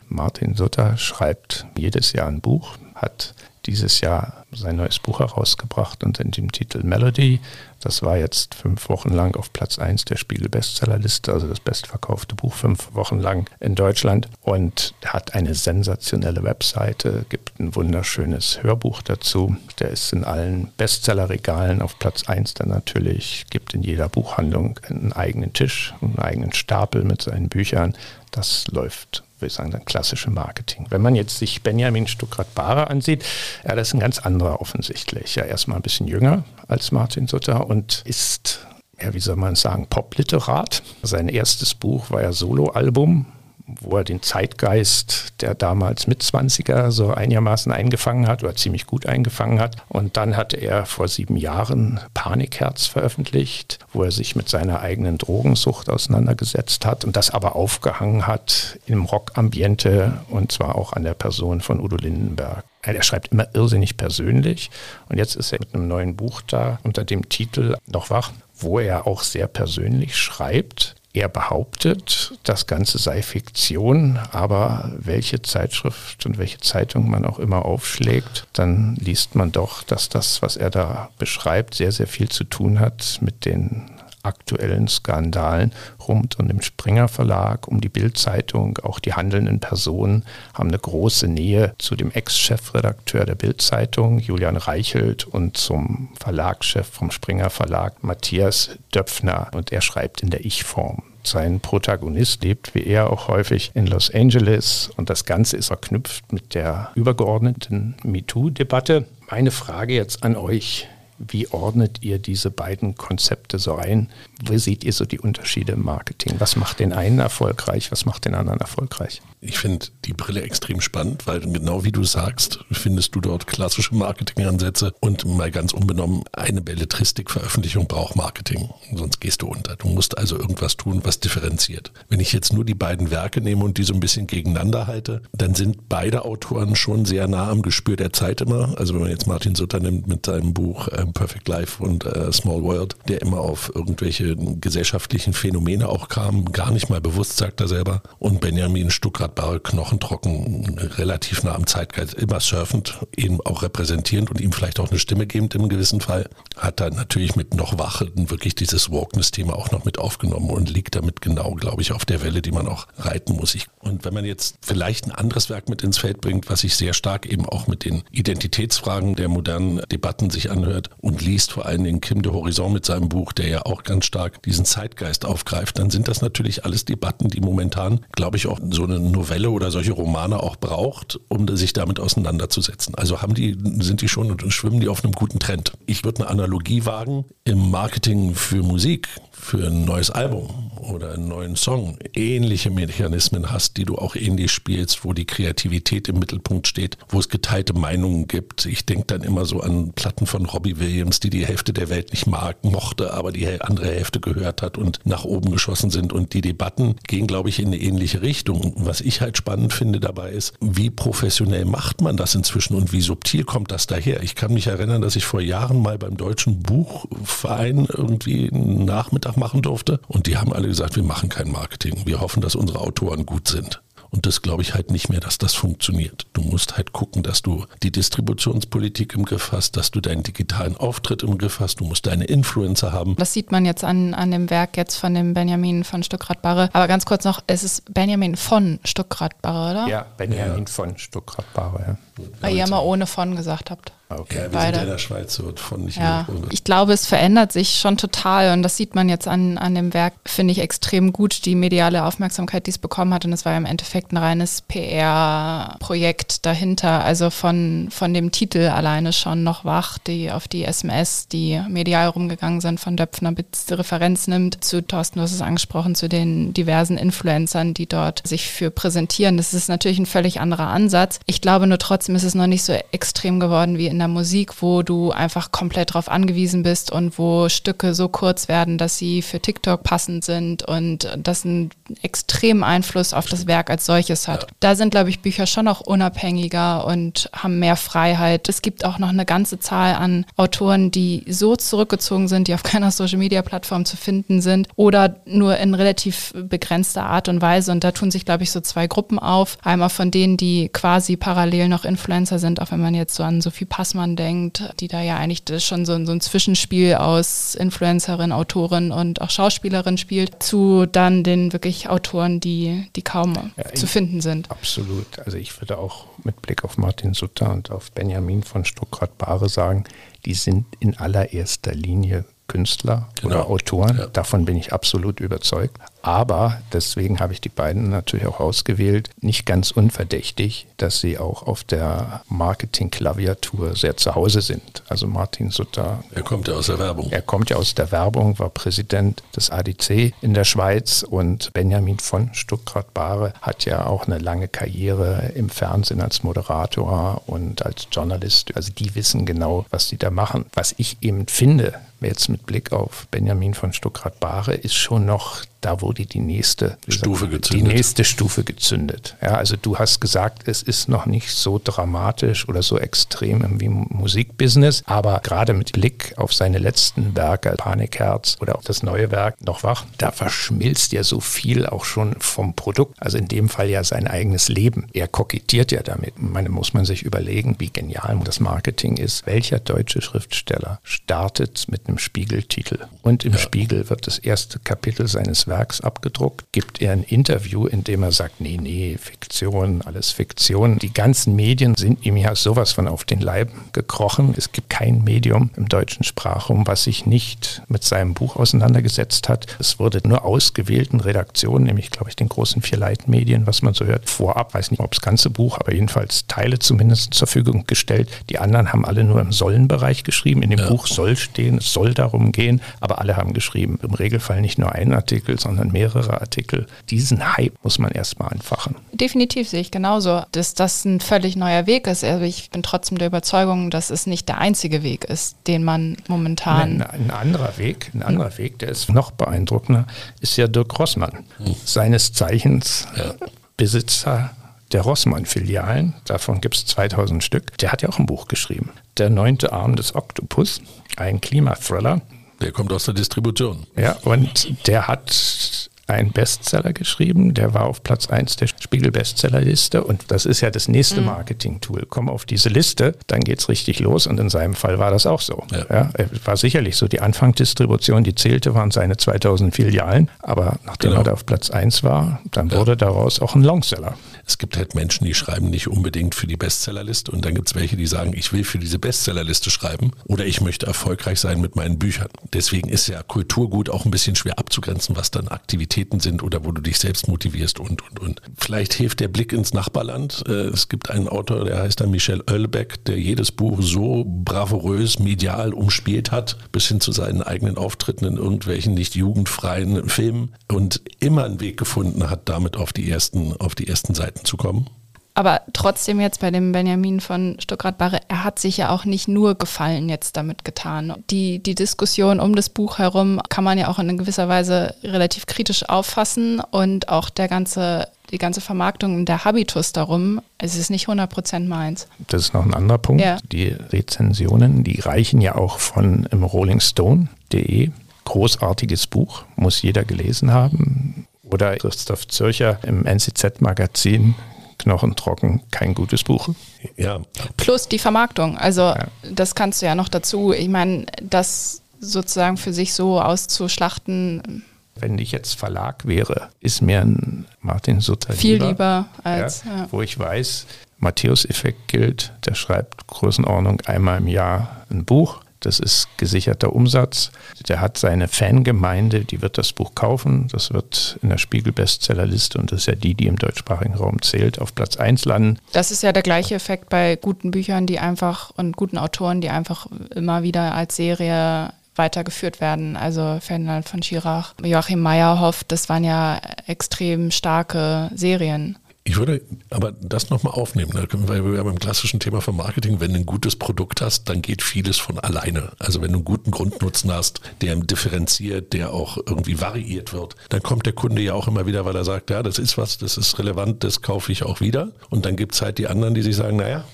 Martin 0.06 0.54
Sutter 0.54 0.96
schreibt 0.96 1.66
jedes 1.76 2.12
Jahr 2.12 2.28
ein 2.28 2.40
Buch, 2.40 2.76
hat 2.94 3.34
dieses 3.66 4.00
Jahr 4.00 4.44
sein 4.52 4.76
neues 4.76 4.99
Buch 4.99 5.21
herausgebracht 5.21 6.04
unter 6.04 6.25
dem 6.25 6.52
Titel 6.52 6.83
Melody. 6.83 7.40
Das 7.80 8.02
war 8.02 8.16
jetzt 8.16 8.54
fünf 8.54 8.88
Wochen 8.88 9.11
lang 9.11 9.37
auf 9.37 9.52
Platz 9.52 9.78
1 9.78 10.06
der 10.06 10.16
Spiegel-Bestsellerliste, 10.16 11.33
also 11.33 11.47
das 11.47 11.61
bestverkaufte 11.61 12.35
Buch 12.35 12.54
fünf 12.54 12.94
Wochen 12.94 13.18
lang 13.18 13.50
in 13.61 13.75
Deutschland 13.75 14.28
und 14.40 14.94
hat 15.04 15.35
eine 15.35 15.54
sensationelle 15.54 16.42
Webseite, 16.44 17.26
gibt 17.28 17.61
ein 17.61 17.75
wunderschönes 17.75 18.62
Hörbuch 18.62 19.02
dazu. 19.02 19.56
Der 19.80 19.90
ist 19.90 20.12
in 20.12 20.25
allen 20.25 20.73
Bestsellerregalen 20.76 21.83
auf 21.83 21.99
Platz 21.99 22.28
1 22.28 22.54
dann 22.54 22.68
natürlich, 22.68 23.44
gibt 23.50 23.75
in 23.75 23.83
jeder 23.83 24.09
Buchhandlung 24.09 24.80
einen 24.88 25.12
eigenen 25.12 25.52
Tisch, 25.52 25.94
einen 26.00 26.18
eigenen 26.18 26.52
Stapel 26.52 27.04
mit 27.04 27.23
seinen 27.23 27.49
Büchern. 27.49 27.94
Das 28.30 28.66
läuft 28.68 29.25
würde 29.44 29.48
ich 29.48 29.54
sagen, 29.54 29.70
dann 29.70 29.84
klassische 29.84 30.30
Marketing. 30.30 30.86
Wenn 30.88 31.02
man 31.02 31.14
jetzt 31.14 31.38
sich 31.38 31.62
Benjamin 31.62 32.06
Stuckrad-Bahre 32.06 32.88
ansieht, 32.88 33.24
ja, 33.62 33.74
das 33.74 33.88
ist 33.88 33.94
ein 33.94 34.00
ganz 34.00 34.18
anderer 34.18 34.60
offensichtlich. 34.60 35.36
Ja, 35.36 35.44
erstmal 35.44 35.76
ein 35.76 35.82
bisschen 35.82 36.08
jünger 36.08 36.44
als 36.66 36.92
Martin 36.92 37.28
Sutter 37.28 37.66
und 37.68 38.02
ist 38.06 38.66
ja, 39.00 39.12
wie 39.12 39.20
soll 39.20 39.36
man 39.36 39.54
sagen, 39.54 39.86
Popliterat. 39.88 40.82
Sein 41.02 41.28
erstes 41.28 41.74
Buch 41.74 42.10
war 42.10 42.22
ja 42.22 42.32
Soloalbum, 42.32 43.26
wo 43.66 43.97
er 43.97 44.04
den 44.04 44.23
Zeitgeist 44.23 45.35
der 45.40 45.54
damals 45.54 46.06
Mitzwanziger 46.06 46.90
so 46.90 47.12
einigermaßen 47.12 47.73
eingefangen 47.73 48.26
hat 48.26 48.42
oder 48.42 48.54
ziemlich 48.54 48.87
gut 48.87 49.06
eingefangen 49.06 49.59
hat. 49.59 49.76
Und 49.88 50.16
dann 50.16 50.37
hatte 50.37 50.56
er 50.56 50.85
vor 50.87 51.09
sieben 51.09 51.37
Jahren 51.37 52.00
Panikherz 52.12 52.87
veröffentlicht, 52.87 53.78
wo 53.92 54.02
er 54.02 54.11
sich 54.11 54.37
mit 54.37 54.49
seiner 54.49 54.80
eigenen 54.80 55.18
Drogensucht 55.18 55.88
auseinandergesetzt 55.88 56.85
hat 56.85 57.04
und 57.04 57.16
das 57.16 57.30
aber 57.30 57.56
aufgehangen 57.56 58.26
hat 58.26 58.78
im 58.87 59.04
Rockambiente 59.04 60.21
und 60.28 60.52
zwar 60.52 60.76
auch 60.76 60.92
an 60.92 61.04
der 61.04 61.14
Person 61.14 61.61
von 61.61 61.80
Udo 61.80 61.97
Lindenberg. 61.97 62.64
Er 62.83 63.02
schreibt 63.02 63.33
immer 63.33 63.49
irrsinnig 63.54 63.97
persönlich 63.97 64.71
und 65.09 65.16
jetzt 65.16 65.37
ist 65.37 65.52
er 65.52 65.61
mit 65.61 65.75
einem 65.75 65.88
neuen 65.88 66.16
Buch 66.16 66.42
da 66.42 66.78
unter 66.83 67.02
dem 67.02 67.30
Titel 67.30 67.76
Noch 67.87 68.11
wach, 68.11 68.33
wo 68.56 68.78
er 68.78 69.06
auch 69.06 69.23
sehr 69.23 69.47
persönlich 69.47 70.16
schreibt 70.16 70.97
er 71.14 71.28
behauptet, 71.28 72.35
das 72.42 72.66
Ganze 72.66 72.99
sei 72.99 73.23
Fiktion, 73.23 74.18
aber 74.33 74.90
welche 74.99 75.40
Zeitschrift 75.40 76.26
und 76.26 76.38
welche 76.38 76.59
Zeitung 76.59 77.09
man 77.09 77.25
auch 77.25 77.38
immer 77.38 77.64
aufschlägt, 77.64 78.49
dann 78.52 78.97
liest 78.97 79.37
man 79.37 79.52
doch, 79.52 79.85
dass 79.85 80.09
das, 80.09 80.42
was 80.42 80.56
er 80.56 80.71
da 80.71 81.11
beschreibt, 81.18 81.75
sehr, 81.75 81.92
sehr 81.92 82.09
viel 82.09 82.28
zu 82.28 82.42
tun 82.42 82.80
hat 82.80 83.18
mit 83.21 83.44
den 83.44 83.93
aktuellen 84.24 84.88
Skandalen 84.88 85.72
rund 86.06 86.38
um 86.38 86.48
den 86.48 86.62
Springer 86.62 87.08
Verlag, 87.08 87.68
um 87.68 87.80
die 87.80 87.88
Bildzeitung. 87.88 88.78
Auch 88.78 88.98
die 88.98 89.14
handelnden 89.14 89.60
Personen 89.60 90.24
haben 90.54 90.68
eine 90.68 90.78
große 90.78 91.28
Nähe 91.28 91.74
zu 91.78 91.96
dem 91.96 92.10
Ex-Chefredakteur 92.10 93.24
der 93.24 93.34
Bildzeitung, 93.34 94.18
Julian 94.18 94.56
Reichelt, 94.56 95.24
und 95.24 95.56
zum 95.56 96.08
Verlagschef 96.18 96.86
vom 96.86 97.10
Springer 97.10 97.50
Verlag, 97.50 98.02
Matthias 98.02 98.70
Döpfner. 98.94 99.50
Und 99.52 99.72
er 99.72 99.80
schreibt 99.80 100.22
in 100.22 100.30
der 100.30 100.44
Ich-Form. 100.44 101.02
Sein 101.26 101.60
Protagonist 101.60 102.44
lebt 102.44 102.74
wie 102.74 102.84
er 102.84 103.10
auch 103.10 103.28
häufig 103.28 103.70
in 103.74 103.86
Los 103.86 104.12
Angeles 104.12 104.90
und 104.96 105.08
das 105.08 105.24
Ganze 105.24 105.56
ist 105.56 105.68
verknüpft 105.68 106.32
mit 106.32 106.54
der 106.54 106.90
übergeordneten 106.94 107.96
MeToo-Debatte. 108.04 109.06
Meine 109.30 109.50
Frage 109.50 109.94
jetzt 109.94 110.22
an 110.22 110.36
euch 110.36 110.86
Wie 111.18 111.49
ordnet 111.49 112.02
ihr 112.02 112.18
diese 112.18 112.50
beiden 112.50 112.97
Konzepte 112.97 113.59
so 113.59 113.76
ein? 113.76 114.11
Wo 114.44 114.59
seht 114.59 114.85
ihr 114.85 114.92
so 114.92 115.04
die 115.04 115.21
Unterschiede 115.21 115.73
im 115.73 115.85
Marketing? 115.85 116.35
Was 116.38 116.56
macht 116.56 116.80
den 116.80 116.92
einen 116.92 117.18
erfolgreich? 117.18 117.92
Was 117.92 118.04
macht 118.04 118.25
den 118.25 118.35
anderen 118.35 118.61
erfolgreich? 118.61 119.23
Ich 119.40 119.59
finde 119.59 119.87
die 120.06 120.14
Brille 120.14 120.42
extrem 120.42 120.80
spannend, 120.80 121.26
weil 121.26 121.40
genau 121.40 121.85
wie 121.85 121.92
du 121.92 122.02
sagst, 122.02 122.61
findest 122.73 123.14
du 123.14 123.21
dort 123.21 123.47
klassische 123.47 123.94
Marketingansätze 123.94 124.94
und 125.00 125.26
mal 125.26 125.50
ganz 125.50 125.73
unbenommen, 125.73 126.25
eine 126.33 126.62
Belletristik-Veröffentlichung 126.62 127.87
braucht 127.87 128.16
Marketing, 128.16 128.71
sonst 128.94 129.21
gehst 129.21 129.42
du 129.42 129.49
unter. 129.49 129.76
Du 129.76 129.88
musst 129.88 130.16
also 130.16 130.38
irgendwas 130.38 130.78
tun, 130.78 131.02
was 131.04 131.21
differenziert. 131.21 131.92
Wenn 132.09 132.21
ich 132.21 132.33
jetzt 132.33 132.54
nur 132.54 132.64
die 132.64 132.75
beiden 132.75 133.11
Werke 133.11 133.40
nehme 133.40 133.64
und 133.64 133.76
die 133.76 133.85
so 133.85 133.92
ein 133.92 134.00
bisschen 134.00 134.26
gegeneinander 134.26 134.87
halte, 134.87 135.21
dann 135.33 135.54
sind 135.54 135.88
beide 135.88 136.25
Autoren 136.25 136.75
schon 136.75 137.04
sehr 137.04 137.28
nah 137.28 137.50
am 137.50 137.61
Gespür 137.61 137.97
der 137.97 138.14
Zeit 138.14 138.40
immer. 138.40 138.78
Also 138.78 138.94
wenn 138.94 139.02
man 139.02 139.11
jetzt 139.11 139.26
Martin 139.26 139.54
Sutter 139.54 139.80
nimmt 139.80 140.06
mit 140.06 140.25
seinem 140.25 140.54
Buch 140.54 140.88
äh, 140.88 141.03
Perfect 141.12 141.49
Life 141.49 141.82
und 141.82 142.04
äh, 142.04 142.32
Small 142.32 142.62
World, 142.62 142.96
der 143.08 143.23
immer 143.23 143.40
auf 143.40 143.70
irgendwelche 143.75 144.37
gesellschaftlichen 144.37 145.32
Phänomene 145.32 145.88
auch 145.88 146.08
kam, 146.08 146.46
gar 146.52 146.70
nicht 146.70 146.90
mal 146.90 147.00
bewusst, 147.00 147.37
sagt 147.37 147.61
er 147.61 147.68
selber. 147.68 148.02
Und 148.18 148.40
Benjamin 148.40 148.90
Stuckrad-Barre, 148.90 149.61
knochentrocken, 149.61 150.78
relativ 150.96 151.42
nah 151.42 151.54
am 151.54 151.66
Zeitgeist, 151.66 152.14
immer 152.14 152.40
surfend, 152.40 152.99
eben 153.16 153.40
auch 153.40 153.62
repräsentierend 153.62 154.30
und 154.30 154.40
ihm 154.40 154.52
vielleicht 154.52 154.80
auch 154.80 154.90
eine 154.90 154.99
Stimme 154.99 155.26
gebend 155.26 155.54
im 155.54 155.68
gewissen 155.68 156.00
Fall, 156.00 156.28
hat 156.56 156.80
er 156.80 156.90
natürlich 156.90 157.37
mit 157.37 157.54
noch 157.54 157.78
Wachen 157.78 158.30
wirklich 158.30 158.54
dieses 158.54 158.90
Wokeness-Thema 158.90 159.54
auch 159.54 159.70
noch 159.70 159.84
mit 159.84 159.99
aufgenommen 159.99 160.50
und 160.50 160.70
liegt 160.70 160.94
damit 160.94 161.20
genau, 161.20 161.52
glaube 161.52 161.82
ich, 161.82 161.92
auf 161.92 162.04
der 162.04 162.23
Welle, 162.23 162.42
die 162.42 162.52
man 162.52 162.68
auch 162.68 162.87
reiten 162.99 163.34
muss. 163.34 163.54
Ich, 163.54 163.66
und 163.80 164.04
wenn 164.04 164.14
man 164.14 164.25
jetzt 164.25 164.56
vielleicht 164.62 165.06
ein 165.06 165.12
anderes 165.12 165.50
Werk 165.50 165.68
mit 165.68 165.82
ins 165.82 165.99
Feld 165.99 166.20
bringt, 166.20 166.49
was 166.49 166.61
sich 166.61 166.76
sehr 166.76 166.94
stark 166.94 167.26
eben 167.26 167.46
auch 167.46 167.66
mit 167.66 167.84
den 167.84 168.02
Identitätsfragen 168.11 169.16
der 169.16 169.28
modernen 169.28 169.80
Debatten 169.90 170.30
sich 170.30 170.50
anhört 170.50 170.90
und 170.98 171.22
liest 171.22 171.52
vor 171.52 171.66
allen 171.66 171.84
Dingen 171.84 172.00
Kim 172.00 172.22
de 172.22 172.32
Horizon 172.32 172.72
mit 172.72 172.86
seinem 172.86 173.08
Buch, 173.08 173.32
der 173.32 173.48
ja 173.48 173.62
auch 173.66 173.82
ganz 173.82 174.06
stark 174.06 174.42
diesen 174.42 174.64
Zeitgeist 174.64 175.24
aufgreift, 175.24 175.78
dann 175.78 175.90
sind 175.90 176.08
das 176.08 176.22
natürlich 176.22 176.64
alles 176.64 176.84
Debatten, 176.84 177.28
die 177.28 177.40
momentan, 177.40 178.00
glaube 178.12 178.36
ich, 178.36 178.46
auch 178.46 178.58
so 178.70 178.84
eine 178.84 179.00
Novelle 179.00 179.50
oder 179.50 179.70
solche 179.70 179.92
Romane 179.92 180.42
auch 180.42 180.56
braucht, 180.56 181.18
um 181.28 181.48
sich 181.56 181.72
damit 181.72 182.00
auseinanderzusetzen. 182.00 182.94
Also 182.94 183.22
haben 183.22 183.34
die, 183.34 183.56
sind 183.80 184.00
die 184.00 184.08
schon 184.08 184.30
und 184.30 184.52
schwimmen 184.52 184.80
die 184.80 184.88
auf 184.88 185.04
einem 185.04 185.12
guten 185.12 185.38
Trend. 185.38 185.72
Ich 185.86 186.04
würde 186.04 186.22
eine 186.22 186.30
Analogie 186.30 186.86
wagen 186.86 187.24
im 187.44 187.70
Marketing 187.70 188.34
für 188.34 188.62
Musik 188.62 189.08
für 189.44 189.66
ein 189.66 189.84
neues 189.84 190.10
Album 190.10 190.48
oder 190.80 191.12
einen 191.12 191.28
neuen 191.28 191.54
Song 191.56 191.98
ähnliche 192.14 192.70
Mechanismen 192.70 193.52
hast, 193.52 193.76
die 193.76 193.84
du 193.84 193.96
auch 193.96 194.16
ähnlich 194.16 194.50
spielst, 194.50 195.04
wo 195.04 195.12
die 195.12 195.26
Kreativität 195.26 196.08
im 196.08 196.18
Mittelpunkt 196.18 196.66
steht, 196.66 196.96
wo 197.08 197.18
es 197.20 197.28
geteilte 197.28 197.74
Meinungen 197.74 198.26
gibt. 198.26 198.64
Ich 198.64 198.86
denke 198.86 199.04
dann 199.06 199.22
immer 199.22 199.44
so 199.44 199.60
an 199.60 199.92
Platten 199.92 200.26
von 200.26 200.46
Robbie 200.46 200.78
Williams, 200.78 201.20
die 201.20 201.30
die 201.30 201.46
Hälfte 201.46 201.72
der 201.72 201.90
Welt 201.90 202.10
nicht 202.12 202.26
mag, 202.26 202.64
mochte, 202.64 203.12
aber 203.12 203.32
die 203.32 203.46
andere 203.60 203.86
Hälfte 203.86 204.18
gehört 204.20 204.62
hat 204.62 204.78
und 204.78 205.00
nach 205.04 205.24
oben 205.24 205.50
geschossen 205.50 205.90
sind. 205.90 206.12
Und 206.12 206.32
die 206.32 206.40
Debatten 206.40 206.96
gehen, 207.06 207.26
glaube 207.26 207.50
ich, 207.50 207.60
in 207.60 207.66
eine 207.66 207.78
ähnliche 207.78 208.22
Richtung. 208.22 208.72
Was 208.76 209.00
ich 209.02 209.20
halt 209.20 209.36
spannend 209.36 209.72
finde 209.72 210.00
dabei 210.00 210.30
ist, 210.30 210.54
wie 210.60 210.90
professionell 210.90 211.66
macht 211.66 212.00
man 212.00 212.16
das 212.16 212.34
inzwischen 212.34 212.76
und 212.76 212.92
wie 212.92 213.02
subtil 213.02 213.44
kommt 213.44 213.70
das 213.70 213.86
daher? 213.86 214.22
Ich 214.22 214.34
kann 214.34 214.54
mich 214.54 214.66
erinnern, 214.66 215.02
dass 215.02 215.16
ich 215.16 215.26
vor 215.26 215.40
Jahren 215.40 215.82
mal 215.82 215.98
beim 215.98 216.16
Deutschen 216.16 216.62
Buchverein 216.62 217.86
irgendwie 217.92 218.50
einen 218.50 218.84
Nachmittag 218.84 219.33
machen 219.36 219.62
durfte. 219.62 220.00
Und 220.08 220.26
die 220.26 220.36
haben 220.36 220.52
alle 220.52 220.68
gesagt, 220.68 220.96
wir 220.96 221.02
machen 221.02 221.28
kein 221.28 221.50
Marketing. 221.50 222.02
Wir 222.04 222.20
hoffen, 222.20 222.40
dass 222.40 222.54
unsere 222.54 222.80
Autoren 222.80 223.26
gut 223.26 223.48
sind. 223.48 223.80
Und 224.14 224.26
das 224.26 224.42
glaube 224.42 224.62
ich 224.62 224.74
halt 224.74 224.92
nicht 224.92 225.08
mehr, 225.08 225.18
dass 225.18 225.38
das 225.38 225.54
funktioniert. 225.54 226.28
Du 226.34 226.42
musst 226.42 226.76
halt 226.76 226.92
gucken, 226.92 227.24
dass 227.24 227.42
du 227.42 227.66
die 227.82 227.90
Distributionspolitik 227.90 229.12
im 229.16 229.24
Griff 229.24 229.50
hast, 229.50 229.76
dass 229.76 229.90
du 229.90 230.00
deinen 230.00 230.22
digitalen 230.22 230.76
Auftritt 230.76 231.24
im 231.24 231.36
Griff 231.36 231.58
hast, 231.58 231.80
du 231.80 231.84
musst 231.84 232.06
deine 232.06 232.22
Influencer 232.22 232.92
haben. 232.92 233.16
Das 233.16 233.32
sieht 233.32 233.50
man 233.50 233.64
jetzt 233.64 233.82
an, 233.82 234.14
an 234.14 234.30
dem 234.30 234.50
Werk 234.50 234.76
jetzt 234.76 234.98
von 234.98 235.14
dem 235.14 235.34
Benjamin 235.34 235.82
von 235.82 236.04
Stuckrad-Barre. 236.04 236.70
Aber 236.72 236.86
ganz 236.86 237.06
kurz 237.06 237.24
noch, 237.24 237.42
es 237.48 237.64
ist 237.64 237.92
Benjamin 237.92 238.36
von 238.36 238.78
Stuckrad-Barre, 238.84 239.72
oder? 239.72 239.88
Ja, 239.88 240.06
Benjamin 240.16 240.58
ja. 240.64 240.72
von 240.72 240.96
Stuckrad-Barre, 240.96 241.84
ja. 241.84 242.24
Weil 242.40 242.54
ihr 242.54 242.68
mal 242.68 242.84
ohne 242.84 243.08
von 243.08 243.34
gesagt 243.34 243.72
habt. 243.72 243.90
Okay. 244.18 244.37
Ja, 244.37 244.42
wir 244.44 244.49
Beide. 244.50 244.66
sind 244.66 244.76
ja 244.76 244.83
in 244.83 244.88
der 244.88 244.99
Schweiz 244.99 245.35
so 245.35 245.52
von 245.56 245.85
nicht 245.85 245.99
ja. 245.99 246.26
Ich 246.50 246.64
glaube, 246.64 246.92
es 246.92 247.06
verändert 247.06 247.52
sich 247.52 247.78
schon 247.80 247.97
total 247.97 248.52
und 248.52 248.62
das 248.62 248.76
sieht 248.76 248.94
man 248.94 249.09
jetzt 249.09 249.28
an, 249.28 249.59
an 249.59 249.75
dem 249.75 249.94
Werk, 249.94 250.14
finde 250.25 250.52
ich 250.52 250.61
extrem 250.61 251.12
gut, 251.12 251.44
die 251.44 251.54
mediale 251.54 252.04
Aufmerksamkeit, 252.04 252.66
die 252.66 252.71
es 252.71 252.78
bekommen 252.78 253.12
hat 253.12 253.25
und 253.25 253.33
es 253.33 253.44
war 253.44 253.52
ja 253.52 253.59
im 253.59 253.66
Endeffekt 253.66 254.12
ein 254.12 254.16
reines 254.16 254.62
PR-Projekt 254.62 256.47
dahinter, 256.47 257.04
also 257.04 257.30
von, 257.30 257.88
von 257.90 258.14
dem 258.14 258.30
Titel 258.30 258.68
alleine 258.68 259.12
schon 259.12 259.42
noch 259.42 259.64
wach, 259.64 259.99
die 259.99 260.30
auf 260.30 260.49
die 260.49 260.64
SMS, 260.64 261.28
die 261.28 261.61
medial 261.68 262.09
rumgegangen 262.09 262.61
sind, 262.61 262.80
von 262.80 262.97
Döpfner 262.97 263.33
bis 263.33 263.66
Referenz 263.71 264.26
nimmt, 264.26 264.62
zu 264.64 264.87
Thorsten, 264.87 265.18
du 265.18 265.23
hast 265.23 265.33
es 265.33 265.42
angesprochen, 265.42 265.94
zu 265.94 266.09
den 266.09 266.54
diversen 266.54 266.97
Influencern, 266.97 267.75
die 267.75 267.87
dort 267.87 268.26
sich 268.26 268.49
für 268.49 268.71
präsentieren. 268.71 269.37
Das 269.37 269.54
ist 269.54 269.68
natürlich 269.68 269.99
ein 269.99 270.06
völlig 270.06 270.40
anderer 270.40 270.68
Ansatz. 270.68 271.21
Ich 271.26 271.40
glaube 271.40 271.66
nur 271.66 271.78
trotzdem 271.78 272.14
ist 272.14 272.25
es 272.25 272.35
noch 272.35 272.47
nicht 272.47 272.62
so 272.62 272.73
extrem 272.92 273.40
geworden 273.40 273.78
wie 273.78 273.87
in 273.87 273.99
der 273.99 274.03
Musik, 274.08 274.62
wo 274.62 274.82
du 274.82 275.11
einfach 275.11 275.52
komplett 275.52 275.90
darauf 275.90 276.08
angewiesen 276.08 276.62
bist 276.62 276.90
und 276.90 277.18
wo 277.18 277.49
Stücke 277.49 277.94
so 277.94 278.08
kurz 278.08 278.49
werden, 278.49 278.78
dass 278.78 278.99
sie 278.99 279.23
für 279.23 279.40
TikTok 279.40 279.82
passend 279.82 280.25
sind 280.25 280.62
und 280.62 281.08
das 281.18 281.44
einen 281.44 281.70
extremen 282.02 282.64
Einfluss 282.64 283.12
auf 283.12 283.26
das 283.26 283.46
Werk 283.46 283.70
als 283.70 283.87
solches 283.87 284.28
hat. 284.28 284.46
Da 284.61 284.75
sind, 284.76 284.90
glaube 284.90 285.11
ich, 285.11 285.20
Bücher 285.20 285.46
schon 285.46 285.66
noch 285.66 285.80
unabhängiger 285.80 286.87
und 286.87 287.30
haben 287.32 287.58
mehr 287.58 287.76
Freiheit. 287.76 288.49
Es 288.49 288.62
gibt 288.62 288.84
auch 288.84 288.99
noch 288.99 289.08
eine 289.08 289.25
ganze 289.25 289.58
Zahl 289.58 289.94
an 289.94 290.25
Autoren, 290.37 290.90
die 290.90 291.24
so 291.28 291.57
zurückgezogen 291.57 292.28
sind, 292.28 292.48
die 292.48 292.55
auf 292.55 292.62
keiner 292.74 292.90
Social-Media-Plattform 292.90 293.85
zu 293.85 293.96
finden 293.96 294.40
sind 294.40 294.68
oder 294.76 295.16
nur 295.26 295.57
in 295.59 295.74
relativ 295.74 296.33
begrenzter 296.35 297.05
Art 297.05 297.28
und 297.28 297.42
Weise. 297.42 297.72
Und 297.72 297.85
da 297.85 297.92
tun 297.92 298.11
sich, 298.11 298.24
glaube 298.24 298.42
ich, 298.42 298.50
so 298.50 298.61
zwei 298.61 298.87
Gruppen 298.87 299.18
auf. 299.18 299.59
Einmal 299.62 299.90
von 299.90 300.11
denen, 300.11 300.37
die 300.37 300.68
quasi 300.68 301.16
parallel 301.16 301.68
noch 301.68 301.85
Influencer 301.85 302.38
sind, 302.38 302.61
auch 302.61 302.70
wenn 302.70 302.81
man 302.81 302.94
jetzt 302.94 303.14
so 303.14 303.22
an 303.22 303.40
Sophie 303.40 303.64
Pass 303.64 303.84
Passmann 303.85 304.16
denkt, 304.16 304.62
die 304.81 304.88
da 304.88 305.03
ja 305.03 305.18
eigentlich 305.18 305.44
das 305.44 305.62
schon 305.62 305.85
so, 305.85 306.03
so 306.07 306.12
ein 306.12 306.23
Zwischenspiel 306.23 306.94
aus 306.94 307.55
Influencerin, 307.55 308.33
Autorin 308.33 308.92
und 308.92 309.20
auch 309.20 309.29
Schauspielerin 309.29 309.99
spielt, 309.99 310.42
zu 310.42 310.87
dann 310.87 311.23
den 311.23 311.53
wirklich 311.53 311.90
Autoren, 311.90 312.40
die, 312.40 312.88
die 312.97 313.03
kaum 313.03 313.53
ja, 313.59 313.75
zu 313.75 313.87
finden 313.87 314.23
sind. 314.23 314.51
Absolut. 314.51 315.18
Also 315.18 315.37
ich 315.37 315.61
würde 315.61 315.77
auch 315.77 316.07
mit 316.25 316.40
Blick 316.40 316.64
auf 316.64 316.79
Martin 316.79 317.12
Sutter 317.12 317.53
und 317.53 317.70
auf 317.70 317.92
Benjamin 317.92 318.42
von 318.42 318.64
Stuckrad-Bahre 318.64 319.51
sagen, 319.51 319.85
die 320.25 320.33
sind 320.33 320.64
in 320.81 320.97
allererster 320.97 321.75
Linie 321.75 322.25
Künstler 322.46 323.09
genau. 323.20 323.35
oder 323.35 323.46
Autoren. 323.50 323.98
Ja. 323.98 324.07
Davon 324.07 324.44
bin 324.44 324.57
ich 324.57 324.72
absolut 324.72 325.20
überzeugt. 325.20 325.78
Aber 326.02 326.61
deswegen 326.72 327.18
habe 327.18 327.33
ich 327.33 327.40
die 327.40 327.48
beiden 327.48 327.88
natürlich 327.88 328.26
auch 328.26 328.38
ausgewählt. 328.38 329.09
Nicht 329.22 329.46
ganz 329.46 329.70
unverdächtig, 329.70 330.66
dass 330.76 331.00
sie 331.00 331.16
auch 331.18 331.44
auf 331.44 331.64
der 331.64 332.22
Marketing-Klaviatur 332.28 333.74
sehr 333.74 333.96
zu 333.96 334.14
Hause 334.14 334.42
sind. 334.42 334.83
Also 334.88 335.07
Martin 335.07 335.50
Sutter. 335.50 336.04
Er 336.14 336.22
kommt 336.22 336.46
ja 336.48 336.54
aus 336.54 336.66
der 336.66 336.78
Werbung. 336.78 337.11
Er 337.11 337.22
kommt 337.22 337.48
ja 337.48 337.57
aus 337.57 337.74
der 337.74 337.90
Werbung, 337.90 338.38
war 338.38 338.50
Präsident 338.50 339.22
des 339.35 339.48
ADC 339.50 340.12
in 340.20 340.35
der 340.35 340.44
Schweiz 340.44 341.02
und 341.09 341.54
Benjamin 341.54 341.98
von 341.98 342.35
Stuckrad-Bahre 342.35 343.33
hat 343.40 343.64
ja 343.64 343.87
auch 343.87 344.07
eine 344.07 344.18
lange 344.18 344.48
Karriere 344.48 345.33
im 345.35 345.48
Fernsehen 345.48 346.02
als 346.02 346.22
Moderator 346.22 347.22
und 347.26 347.64
als 347.64 347.88
Journalist. 347.90 348.54
Also 348.54 348.72
die 348.72 348.94
wissen 348.94 349.24
genau, 349.24 349.64
was 349.70 349.88
sie 349.88 349.96
da 349.96 350.11
machen. 350.11 350.44
Was 350.52 350.74
ich 350.76 350.98
eben 351.00 351.26
finde, 351.28 351.80
jetzt 352.06 352.28
mit 352.28 352.46
Blick 352.46 352.72
auf 352.72 353.06
Benjamin 353.10 353.54
von 353.54 353.72
Stuckrad-Bahre, 353.72 354.54
ist 354.54 354.74
schon 354.74 355.06
noch 355.06 355.44
da 355.64 355.81
wurde 355.81 356.05
die 356.05 356.20
nächste 356.20 356.77
Stufe 356.88 357.27
gezündet. 357.27 357.53
Die 357.53 357.74
nächste 357.74 358.05
Stufe 358.05 358.44
gezündet. 358.44 359.16
Ja, 359.22 359.37
also 359.37 359.57
du 359.57 359.79
hast 359.79 360.00
gesagt, 360.00 360.46
es 360.46 360.62
ist 360.62 360.90
noch 360.90 361.07
nicht 361.07 361.31
so 361.31 361.59
dramatisch 361.62 362.46
oder 362.48 362.62
so 362.62 362.79
extrem 362.79 363.61
wie 363.61 363.64
im 363.64 363.87
Musikbusiness, 363.88 364.83
aber 364.85 365.20
gerade 365.20 365.55
mit 365.55 365.72
Blick 365.72 366.12
auf 366.18 366.35
seine 366.35 366.59
letzten 366.59 367.16
Werke, 367.16 367.55
Panikherz 367.57 368.37
oder 368.40 368.57
auch 368.57 368.62
das 368.62 368.83
neue 368.83 369.11
Werk 369.11 369.40
Noch 369.40 369.62
wach, 369.62 369.87
da 369.96 370.11
verschmilzt 370.11 370.92
ja 370.92 371.03
so 371.03 371.20
viel 371.20 371.64
auch 371.64 371.87
schon 371.87 372.16
vom 372.20 372.55
Produkt. 372.55 373.00
Also 373.00 373.16
in 373.16 373.29
dem 373.29 373.48
Fall 373.48 373.70
ja 373.70 373.85
sein 373.85 374.07
eigenes 374.07 374.48
Leben. 374.48 374.88
Er 374.92 375.09
kokettiert 375.09 375.72
ja 375.72 375.83
damit. 375.83 376.20
Man 376.20 376.50
muss 376.50 376.74
man 376.74 376.85
sich 376.85 377.05
überlegen, 377.05 377.57
wie 377.59 377.70
genial 377.70 378.20
das 378.24 378.38
Marketing 378.38 378.98
ist. 378.98 379.27
Welcher 379.27 379.61
deutsche 379.61 380.03
Schriftsteller 380.03 380.79
startet 380.83 381.66
mit 381.68 381.88
einem 381.88 381.98
Spiegeltitel? 381.98 382.81
Und 383.00 383.24
im 383.24 383.33
ja. 383.33 383.38
Spiegel 383.38 383.88
wird 383.88 384.07
das 384.07 384.18
erste 384.18 384.59
Kapitel 384.59 385.09
seines 385.09 385.46
Werkes 385.46 385.53
Verlags 385.54 385.80
abgedruckt, 385.82 386.46
gibt 386.50 386.82
er 386.82 386.90
ein 386.92 387.04
Interview, 387.04 387.66
in 387.66 387.84
dem 387.84 388.02
er 388.02 388.10
sagt, 388.10 388.40
nee, 388.40 388.58
nee, 388.60 388.96
Fiktion, 389.00 389.82
alles 389.82 390.10
Fiktion. 390.10 390.80
Die 390.80 390.92
ganzen 390.92 391.36
Medien 391.36 391.76
sind 391.76 392.04
ihm 392.04 392.16
ja 392.16 392.34
sowas 392.34 392.72
von 392.72 392.88
auf 392.88 393.04
den 393.04 393.20
Leib 393.20 393.50
gekrochen. 393.72 394.34
Es 394.36 394.50
gibt 394.50 394.68
kein 394.68 395.04
Medium 395.04 395.50
im 395.56 395.68
deutschen 395.68 396.02
Sprachraum, 396.02 396.66
was 396.66 396.84
sich 396.84 397.06
nicht 397.06 397.62
mit 397.68 397.84
seinem 397.84 398.14
Buch 398.14 398.34
auseinandergesetzt 398.34 399.28
hat. 399.28 399.46
Es 399.60 399.78
wurde 399.78 400.00
nur 400.02 400.24
ausgewählten 400.24 400.98
Redaktionen, 400.98 401.66
nämlich, 401.66 401.92
glaube 401.92 402.10
ich, 402.10 402.16
den 402.16 402.28
großen 402.28 402.60
vier 402.60 402.78
Leitmedien, 402.78 403.46
was 403.46 403.62
man 403.62 403.74
so 403.74 403.84
hört, 403.84 404.10
vorab, 404.10 404.54
weiß 404.54 404.72
nicht, 404.72 404.80
ob 404.80 404.90
das 404.90 405.02
ganze 405.02 405.30
Buch, 405.30 405.58
aber 405.60 405.72
jedenfalls 405.72 406.26
Teile 406.26 406.58
zumindest 406.58 407.14
zur 407.14 407.28
Verfügung 407.28 407.64
gestellt. 407.68 408.10
Die 408.28 408.40
anderen 408.40 408.72
haben 408.72 408.84
alle 408.84 409.04
nur 409.04 409.20
im 409.20 409.30
Sollenbereich 409.30 410.02
geschrieben. 410.02 410.42
In 410.42 410.50
dem 410.50 410.58
ja. 410.58 410.68
Buch 410.68 410.88
soll 410.88 411.16
stehen, 411.16 411.58
es 411.58 411.72
soll 411.72 411.94
darum 411.94 412.32
gehen, 412.32 412.60
aber 412.80 412.98
alle 412.98 413.16
haben 413.16 413.34
geschrieben. 413.34 413.78
Im 413.82 413.94
Regelfall 413.94 414.40
nicht 414.40 414.58
nur 414.58 414.72
einen 414.72 414.92
Artikel, 414.92 415.38
sondern 415.44 415.70
mehrere 415.70 416.20
Artikel. 416.20 416.66
Diesen 416.90 417.37
Hype 417.37 417.54
muss 417.62 417.78
man 417.78 417.92
erstmal 417.92 418.30
anfachen. 418.30 418.76
Definitiv 418.92 419.48
sehe 419.48 419.61
ich 419.61 419.70
genauso, 419.70 420.22
dass 420.33 420.54
das 420.54 420.85
ein 420.85 421.00
völlig 421.00 421.37
neuer 421.37 421.66
Weg 421.66 421.87
ist. 421.87 422.02
Also 422.02 422.24
ich 422.24 422.50
bin 422.50 422.62
trotzdem 422.62 422.98
der 422.98 423.09
Überzeugung, 423.09 423.70
dass 423.70 423.90
es 423.90 424.07
nicht 424.07 424.28
der 424.28 424.38
einzige 424.38 424.83
Weg 424.83 425.04
ist, 425.04 425.37
den 425.46 425.62
man 425.62 425.96
momentan. 426.09 426.83
Ein, 426.83 426.83
ein 426.83 427.11
anderer 427.11 427.59
Weg, 427.59 427.90
ein 427.94 428.02
anderer 428.02 428.37
Weg, 428.38 428.59
der 428.59 428.70
ist 428.70 428.90
noch 428.90 429.11
beeindruckender, 429.11 429.87
ist 430.20 430.37
ja 430.37 430.48
Dirk 430.48 430.78
Rossmann. 430.78 431.24
Hm. 431.37 431.54
Seines 431.64 432.12
Zeichens 432.12 432.88
ja. 432.96 433.14
Besitzer 433.57 434.30
der 434.72 434.80
Rossmann-Filialen, 434.80 435.94
davon 436.04 436.40
gibt 436.40 436.57
es 436.57 436.66
2000 436.66 437.22
Stück, 437.22 437.57
der 437.59 437.70
hat 437.70 437.83
ja 437.83 437.88
auch 437.88 437.98
ein 437.98 438.07
Buch 438.07 438.26
geschrieben. 438.26 438.70
Der 438.96 439.11
neunte 439.11 439.52
Arm 439.52 439.76
des 439.76 439.94
Oktopus, 439.94 440.61
ein 440.96 441.20
Klimathriller. 441.20 442.00
Der 442.44 442.52
kommt 442.52 442.72
aus 442.72 442.85
der 442.85 442.94
Distribution. 442.94 443.66
Ja, 443.76 443.96
und 444.04 444.66
der 444.66 444.87
hat 444.87 445.70
einen 445.87 446.12
Bestseller 446.12 446.72
geschrieben, 446.72 447.35
der 447.35 447.52
war 447.54 447.64
auf 447.64 447.83
Platz 447.83 448.09
1 448.09 448.37
der 448.37 448.46
Spiegel-Bestsellerliste 448.46 449.85
und 449.85 450.11
das 450.11 450.24
ist 450.24 450.40
ja 450.40 450.50
das 450.50 450.68
nächste 450.68 451.00
mhm. 451.00 451.07
Marketing-Tool. 451.07 451.87
Komm 451.88 452.09
auf 452.09 452.24
diese 452.24 452.48
Liste, 452.48 452.96
dann 453.07 453.20
geht 453.20 453.40
es 453.40 453.48
richtig 453.48 453.80
los 453.80 454.07
und 454.07 454.18
in 454.18 454.30
seinem 454.30 454.54
Fall 454.54 454.78
war 454.78 454.90
das 454.90 455.07
auch 455.07 455.20
so. 455.20 455.44
Ja. 455.52 455.66
Ja, 455.70 455.90
war 456.24 456.37
sicherlich 456.37 456.76
so, 456.76 456.88
die 456.88 457.00
Anfangsdistribution, 457.00 458.04
die 458.04 458.14
zählte, 458.14 458.54
waren 458.54 458.70
seine 458.70 458.96
2000 458.96 459.54
Filialen, 459.54 460.11
aber 460.20 460.59
nachdem 460.64 460.90
genau. 460.90 461.02
er 461.02 461.04
da 461.04 461.12
auf 461.12 461.26
Platz 461.26 461.50
1 461.50 461.83
war, 461.83 462.20
dann 462.30 462.48
ja. 462.48 462.59
wurde 462.59 462.76
daraus 462.76 463.20
auch 463.20 463.35
ein 463.35 463.42
Longseller. 463.42 463.94
Es 464.26 464.38
gibt 464.38 464.56
halt 464.56 464.74
Menschen, 464.74 465.04
die 465.04 465.14
schreiben 465.14 465.50
nicht 465.50 465.68
unbedingt 465.68 466.14
für 466.14 466.26
die 466.26 466.37
Bestsellerliste 466.37 467.10
und 467.10 467.24
dann 467.24 467.34
gibt 467.34 467.48
es 467.48 467.54
welche, 467.54 467.76
die 467.76 467.87
sagen, 467.87 468.12
ich 468.14 468.32
will 468.32 468.44
für 468.44 468.58
diese 468.58 468.78
Bestsellerliste 468.78 469.50
schreiben 469.50 469.92
oder 470.04 470.24
ich 470.26 470.40
möchte 470.40 470.66
erfolgreich 470.66 471.20
sein 471.20 471.40
mit 471.40 471.56
meinen 471.56 471.78
Büchern. 471.78 472.08
Deswegen 472.32 472.68
ist 472.68 472.87
ja 472.87 473.02
Kulturgut 473.02 473.70
auch 473.70 473.84
ein 473.84 473.90
bisschen 473.90 474.16
schwer 474.16 474.38
abzugrenzen, 474.38 474.96
was 474.96 475.10
dann 475.10 475.28
Aktivitäten 475.28 476.00
sind 476.00 476.22
oder 476.22 476.44
wo 476.44 476.52
du 476.52 476.62
dich 476.62 476.78
selbst 476.78 477.08
motivierst 477.08 477.60
und, 477.60 477.82
und, 477.82 478.00
und. 478.00 478.22
Vielleicht 478.37 478.74
hilft 478.74 479.00
der 479.00 479.08
Blick 479.08 479.32
ins 479.32 479.52
Nachbarland. 479.52 480.24
Äh, 480.26 480.48
es 480.48 480.68
gibt 480.68 480.90
einen 480.90 481.08
Autor, 481.08 481.44
der 481.44 481.58
heißt 481.58 481.80
dann 481.80 481.90
Michel 481.90 482.22
Oelbeck, 482.30 482.84
der 482.84 482.98
jedes 482.98 483.32
Buch 483.32 483.58
so 483.60 484.04
bravourös 484.06 484.98
medial 484.98 485.52
umspielt 485.52 486.10
hat, 486.10 486.38
bis 486.52 486.66
hin 486.68 486.80
zu 486.80 486.92
seinen 486.92 487.22
eigenen 487.22 487.56
Auftritten 487.56 488.04
in 488.06 488.16
irgendwelchen 488.16 488.74
nicht 488.74 488.94
jugendfreien 488.94 489.88
Filmen 489.88 490.32
und 490.50 490.80
immer 491.00 491.24
einen 491.24 491.40
Weg 491.40 491.56
gefunden 491.56 492.08
hat, 492.08 492.28
damit 492.28 492.56
auf 492.56 492.72
die 492.72 492.90
ersten, 492.90 493.34
auf 493.37 493.54
die 493.54 493.68
ersten 493.68 493.94
Seiten 493.94 494.13
Seiten 494.14 494.24
zu 494.24 494.37
kommen. 494.37 494.68
Aber 495.16 495.42
trotzdem 495.53 496.00
jetzt 496.00 496.18
bei 496.18 496.33
dem 496.33 496.50
Benjamin 496.50 496.98
von 496.98 497.37
Stuckrad-Barre, 497.38 498.00
er 498.09 498.24
hat 498.24 498.40
sich 498.40 498.57
ja 498.57 498.70
auch 498.70 498.85
nicht 498.85 499.07
nur 499.07 499.37
Gefallen 499.37 499.88
jetzt 499.88 500.16
damit 500.16 500.44
getan. 500.44 500.92
Die, 501.09 501.38
die 501.38 501.55
Diskussion 501.55 502.18
um 502.18 502.35
das 502.35 502.48
Buch 502.48 502.79
herum 502.79 503.20
kann 503.29 503.44
man 503.44 503.57
ja 503.57 503.68
auch 503.68 503.79
in 503.79 503.96
gewisser 503.96 504.29
Weise 504.29 504.74
relativ 504.83 505.27
kritisch 505.27 505.68
auffassen 505.68 506.40
und 506.40 506.88
auch 506.88 507.11
der 507.11 507.29
ganze, 507.29 507.87
die 508.11 508.18
ganze 508.18 508.40
Vermarktung 508.40 508.96
und 508.96 509.09
der 509.09 509.24
Habitus 509.24 509.70
darum, 509.70 510.20
es 510.38 510.57
ist 510.57 510.68
nicht 510.68 510.88
100% 510.88 511.46
meins. 511.46 511.87
Das 512.09 512.22
ist 512.22 512.35
noch 512.35 512.44
ein 512.44 512.55
anderer 512.55 512.79
Punkt. 512.79 513.00
Ja. 513.00 513.18
Die 513.31 513.50
Rezensionen, 513.50 514.64
die 514.64 514.81
reichen 514.81 515.20
ja 515.20 515.37
auch 515.37 515.61
von 515.61 516.09
im 516.11 516.24
rollingstone.de. 516.24 517.70
Großartiges 518.05 518.88
Buch, 518.88 519.24
muss 519.37 519.62
jeder 519.62 519.85
gelesen 519.85 520.33
haben 520.33 521.07
oder 521.24 521.56
Christoph 521.56 522.08
Zürcher 522.08 522.58
im 522.62 522.87
NCZ-Magazin 522.87 524.14
Knochentrocken, 524.58 525.42
kein 525.50 525.74
gutes 525.74 526.04
Buch. 526.04 526.30
Ja. 526.76 527.00
Plus 527.37 527.68
die 527.68 527.78
Vermarktung. 527.78 528.38
Also 528.38 528.62
ja. 528.62 528.87
das 529.12 529.34
kannst 529.34 529.60
du 529.60 529.66
ja 529.66 529.74
noch 529.74 529.88
dazu. 529.88 530.32
Ich 530.32 530.48
meine, 530.48 530.87
das 531.02 531.62
sozusagen 531.80 532.37
für 532.37 532.52
sich 532.52 532.72
so 532.72 533.00
auszuschlachten. 533.00 534.44
Wenn 534.76 534.98
ich 534.98 535.12
jetzt 535.12 535.38
Verlag 535.38 535.87
wäre, 535.87 536.30
ist 536.40 536.62
mir 536.62 536.80
ein 536.80 537.26
Martin 537.40 537.80
Sutter 537.80 538.12
viel 538.12 538.34
lieber, 538.34 538.48
lieber 538.48 538.87
als 539.04 539.44
ja, 539.44 539.68
wo 539.70 539.82
ich 539.82 539.98
weiß, 539.98 540.46
Matthäus-Effekt 540.78 541.68
gilt. 541.68 542.12
Der 542.26 542.34
schreibt 542.34 542.87
Größenordnung 542.87 543.60
einmal 543.62 543.98
im 543.98 544.08
Jahr 544.08 544.64
ein 544.70 544.84
Buch 544.84 545.20
das 545.44 545.59
ist 545.59 545.88
gesicherter 545.96 546.54
Umsatz. 546.54 547.11
Der 547.48 547.61
hat 547.61 547.78
seine 547.78 548.09
Fangemeinde, 548.09 549.04
die 549.04 549.22
wird 549.22 549.38
das 549.38 549.52
Buch 549.52 549.74
kaufen. 549.74 550.28
Das 550.33 550.52
wird 550.52 550.98
in 551.02 551.11
der 551.11 551.18
Spiegel-Bestsellerliste 551.18 552.38
und 552.38 552.52
das 552.52 552.61
ist 552.61 552.66
ja 552.66 552.74
die, 552.74 552.94
die 552.94 553.07
im 553.07 553.16
deutschsprachigen 553.16 553.74
Raum 553.74 554.02
zählt, 554.02 554.40
auf 554.40 554.54
Platz 554.54 554.76
1 554.76 555.04
landen. 555.04 555.38
Das 555.52 555.70
ist 555.70 555.83
ja 555.83 555.92
der 555.92 556.02
gleiche 556.02 556.35
Effekt 556.35 556.68
bei 556.68 556.96
guten 556.96 557.30
Büchern, 557.30 557.66
die 557.66 557.78
einfach 557.78 558.30
und 558.37 558.57
guten 558.57 558.78
Autoren, 558.78 559.20
die 559.20 559.30
einfach 559.30 559.66
immer 559.94 560.22
wieder 560.22 560.54
als 560.54 560.76
Serie 560.76 561.52
weitergeführt 561.76 562.40
werden. 562.40 562.76
Also 562.76 563.18
Ferdinand 563.20 563.68
von 563.68 563.83
Schirach, 563.83 564.35
Joachim 564.42 564.80
Meyerhoff, 564.80 565.44
das 565.44 565.68
waren 565.68 565.85
ja 565.85 566.20
extrem 566.46 567.11
starke 567.11 567.90
Serien. 567.94 568.57
Ich 568.87 568.97
würde 568.97 569.23
aber 569.49 569.73
das 569.73 570.11
nochmal 570.11 570.35
aufnehmen, 570.35 570.73
ne? 570.75 570.87
weil 570.92 571.25
wir 571.25 571.42
beim 571.42 571.59
klassischen 571.59 572.01
Thema 572.01 572.20
von 572.20 572.37
Marketing, 572.37 572.81
wenn 572.81 572.92
du 572.92 572.99
ein 572.99 573.07
gutes 573.07 573.35
Produkt 573.35 573.81
hast, 573.81 574.11
dann 574.11 574.20
geht 574.20 574.42
vieles 574.42 574.77
von 574.77 574.99
alleine. 574.99 575.53
Also 575.59 575.81
wenn 575.81 575.90
du 575.92 575.99
einen 575.99 576.05
guten 576.05 576.31
Grundnutzen 576.31 576.92
hast, 576.92 577.23
der 577.40 577.57
differenziert, 577.57 578.53
der 578.53 578.75
auch 578.75 578.99
irgendwie 578.99 579.40
variiert 579.40 579.94
wird, 579.94 580.16
dann 580.29 580.42
kommt 580.42 580.66
der 580.66 580.75
Kunde 580.75 581.01
ja 581.01 581.14
auch 581.14 581.29
immer 581.29 581.47
wieder, 581.47 581.64
weil 581.64 581.75
er 581.75 581.85
sagt, 581.85 582.11
ja, 582.11 582.23
das 582.23 582.38
ist 582.38 582.59
was, 582.59 582.77
das 582.77 582.99
ist 582.99 583.18
relevant, 583.18 583.64
das 583.64 583.81
kaufe 583.81 584.12
ich 584.12 584.23
auch 584.23 584.42
wieder. 584.42 584.73
Und 584.90 585.07
dann 585.07 585.16
gibt 585.16 585.35
es 585.35 585.40
halt 585.40 585.57
die 585.57 585.66
anderen, 585.66 585.94
die 585.94 586.03
sich 586.03 586.16
sagen, 586.16 586.37
naja, 586.37 586.64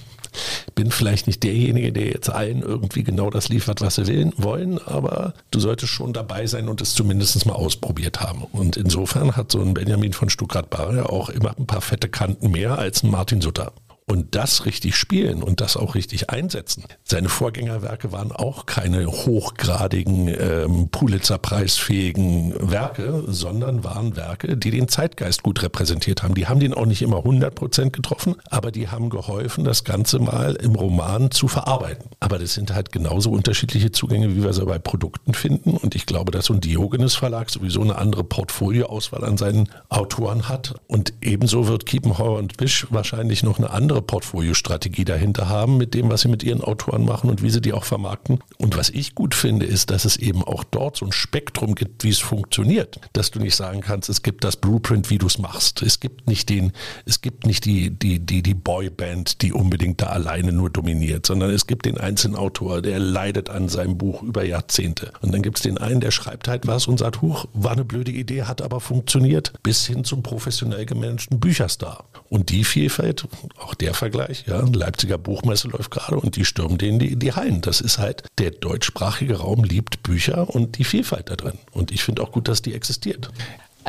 bin 0.74 0.90
vielleicht 0.90 1.26
nicht 1.26 1.42
derjenige, 1.42 1.92
der 1.92 2.06
jetzt 2.06 2.30
allen 2.30 2.62
irgendwie 2.62 3.04
genau 3.04 3.30
das 3.30 3.48
liefert, 3.48 3.80
was 3.80 3.96
sie 3.96 4.06
will, 4.06 4.32
wollen, 4.36 4.78
aber 4.78 5.34
du 5.50 5.60
solltest 5.60 5.92
schon 5.92 6.12
dabei 6.12 6.46
sein 6.46 6.68
und 6.68 6.80
es 6.80 6.94
zumindest 6.94 7.46
mal 7.46 7.54
ausprobiert 7.54 8.20
haben. 8.20 8.42
Und 8.52 8.76
insofern 8.76 9.36
hat 9.36 9.52
so 9.52 9.60
ein 9.60 9.74
Benjamin 9.74 10.12
von 10.12 10.30
Stuttgart-Barre 10.30 11.08
auch 11.08 11.28
immer 11.28 11.54
ein 11.58 11.66
paar 11.66 11.80
fette 11.80 12.08
Kanten 12.08 12.50
mehr 12.50 12.78
als 12.78 13.02
ein 13.02 13.10
Martin 13.10 13.40
Sutter 13.40 13.72
und 14.10 14.34
das 14.34 14.66
richtig 14.66 14.96
spielen 14.96 15.40
und 15.40 15.60
das 15.60 15.76
auch 15.76 15.94
richtig 15.94 16.30
einsetzen. 16.30 16.82
Seine 17.04 17.28
Vorgängerwerke 17.28 18.10
waren 18.10 18.32
auch 18.32 18.66
keine 18.66 19.06
hochgradigen 19.06 20.26
ähm, 20.26 20.88
Pulitzer-preisfähigen 20.90 22.72
Werke, 22.72 23.22
sondern 23.28 23.84
waren 23.84 24.16
Werke, 24.16 24.56
die 24.56 24.72
den 24.72 24.88
Zeitgeist 24.88 25.44
gut 25.44 25.62
repräsentiert 25.62 26.24
haben. 26.24 26.34
Die 26.34 26.48
haben 26.48 26.58
den 26.58 26.74
auch 26.74 26.86
nicht 26.86 27.02
immer 27.02 27.18
100 27.18 27.54
Prozent 27.54 27.92
getroffen, 27.92 28.34
aber 28.50 28.72
die 28.72 28.88
haben 28.88 29.10
geholfen, 29.10 29.62
das 29.62 29.84
Ganze 29.84 30.18
mal 30.18 30.56
im 30.56 30.74
Roman 30.74 31.30
zu 31.30 31.46
verarbeiten. 31.46 32.10
Aber 32.18 32.40
das 32.40 32.54
sind 32.54 32.74
halt 32.74 32.90
genauso 32.90 33.30
unterschiedliche 33.30 33.92
Zugänge, 33.92 34.34
wie 34.34 34.42
wir 34.42 34.52
sie 34.52 34.66
bei 34.66 34.80
Produkten 34.80 35.34
finden. 35.34 35.76
Und 35.76 35.94
ich 35.94 36.06
glaube, 36.06 36.32
dass 36.32 36.46
so 36.46 36.54
ein 36.54 36.60
Diogenes 36.60 37.14
Verlag 37.14 37.48
sowieso 37.48 37.80
eine 37.80 37.96
andere 37.96 38.24
Portfolioauswahl 38.24 39.24
an 39.24 39.36
seinen 39.36 39.68
Autoren 39.88 40.48
hat. 40.48 40.74
Und 40.88 41.12
ebenso 41.20 41.68
wird 41.68 41.86
Kiepenheuer 41.86 42.38
und 42.38 42.56
Bisch 42.56 42.88
wahrscheinlich 42.90 43.44
noch 43.44 43.58
eine 43.58 43.70
andere 43.70 43.99
ihre 44.00 44.02
Portfoliostrategie 44.02 45.04
dahinter 45.04 45.48
haben 45.48 45.76
mit 45.76 45.94
dem, 45.94 46.10
was 46.10 46.22
sie 46.22 46.28
mit 46.28 46.42
ihren 46.42 46.62
Autoren 46.62 47.04
machen 47.04 47.30
und 47.30 47.42
wie 47.42 47.50
sie 47.50 47.60
die 47.60 47.72
auch 47.72 47.84
vermarkten. 47.84 48.38
Und 48.58 48.76
was 48.76 48.90
ich 48.90 49.14
gut 49.14 49.34
finde, 49.34 49.66
ist, 49.66 49.90
dass 49.90 50.04
es 50.04 50.16
eben 50.16 50.42
auch 50.42 50.64
dort 50.64 50.96
so 50.96 51.06
ein 51.06 51.12
Spektrum 51.12 51.74
gibt, 51.74 52.04
wie 52.04 52.08
es 52.08 52.18
funktioniert. 52.18 53.00
Dass 53.12 53.30
du 53.30 53.40
nicht 53.40 53.56
sagen 53.56 53.82
kannst, 53.82 54.08
es 54.08 54.22
gibt 54.22 54.44
das 54.44 54.56
Blueprint, 54.56 55.10
wie 55.10 55.18
du 55.18 55.26
es 55.26 55.38
machst. 55.38 55.82
Es 55.82 56.00
gibt 56.00 56.26
nicht 56.28 56.48
den, 56.48 56.72
es 57.04 57.20
gibt 57.20 57.46
nicht 57.46 57.64
die, 57.64 57.90
die, 57.90 58.18
die, 58.18 58.42
die 58.42 58.54
Boyband, 58.54 59.42
die 59.42 59.52
unbedingt 59.52 60.00
da 60.00 60.06
alleine 60.06 60.52
nur 60.52 60.70
dominiert, 60.70 61.26
sondern 61.26 61.50
es 61.50 61.66
gibt 61.66 61.84
den 61.84 61.98
einzelnen 61.98 62.36
Autor, 62.36 62.80
der 62.82 62.98
leidet 62.98 63.50
an 63.50 63.68
seinem 63.68 63.98
Buch 63.98 64.22
über 64.22 64.44
Jahrzehnte. 64.44 65.12
Und 65.20 65.32
dann 65.32 65.42
gibt 65.42 65.58
es 65.58 65.62
den 65.62 65.78
einen, 65.78 66.00
der 66.00 66.10
schreibt 66.10 66.48
halt 66.48 66.66
was 66.66 66.86
und 66.86 66.98
sagt, 66.98 67.20
huch, 67.20 67.46
war 67.52 67.72
eine 67.72 67.84
blöde 67.84 68.12
Idee, 68.12 68.44
hat 68.44 68.62
aber 68.62 68.80
funktioniert, 68.80 69.52
bis 69.62 69.86
hin 69.86 70.04
zum 70.04 70.22
professionell 70.22 70.86
gemanagten 70.86 71.40
Bücherstar. 71.40 72.04
Und 72.28 72.50
die 72.50 72.64
Vielfalt, 72.64 73.26
auch 73.58 73.74
der 73.74 73.89
Vergleich, 73.94 74.44
ja, 74.46 74.60
Leipziger 74.60 75.18
Buchmesse 75.18 75.68
läuft 75.68 75.90
gerade 75.90 76.16
und 76.16 76.36
die 76.36 76.44
stürmen 76.44 76.78
denen 76.78 76.98
die, 76.98 77.16
die 77.16 77.32
Hallen. 77.32 77.60
Das 77.60 77.80
ist 77.80 77.98
halt, 77.98 78.24
der 78.38 78.50
deutschsprachige 78.50 79.36
Raum 79.38 79.64
liebt 79.64 80.02
Bücher 80.02 80.48
und 80.48 80.78
die 80.78 80.84
Vielfalt 80.84 81.30
da 81.30 81.36
drin. 81.36 81.58
Und 81.72 81.90
ich 81.90 82.02
finde 82.02 82.22
auch 82.22 82.32
gut, 82.32 82.48
dass 82.48 82.62
die 82.62 82.74
existiert. 82.74 83.30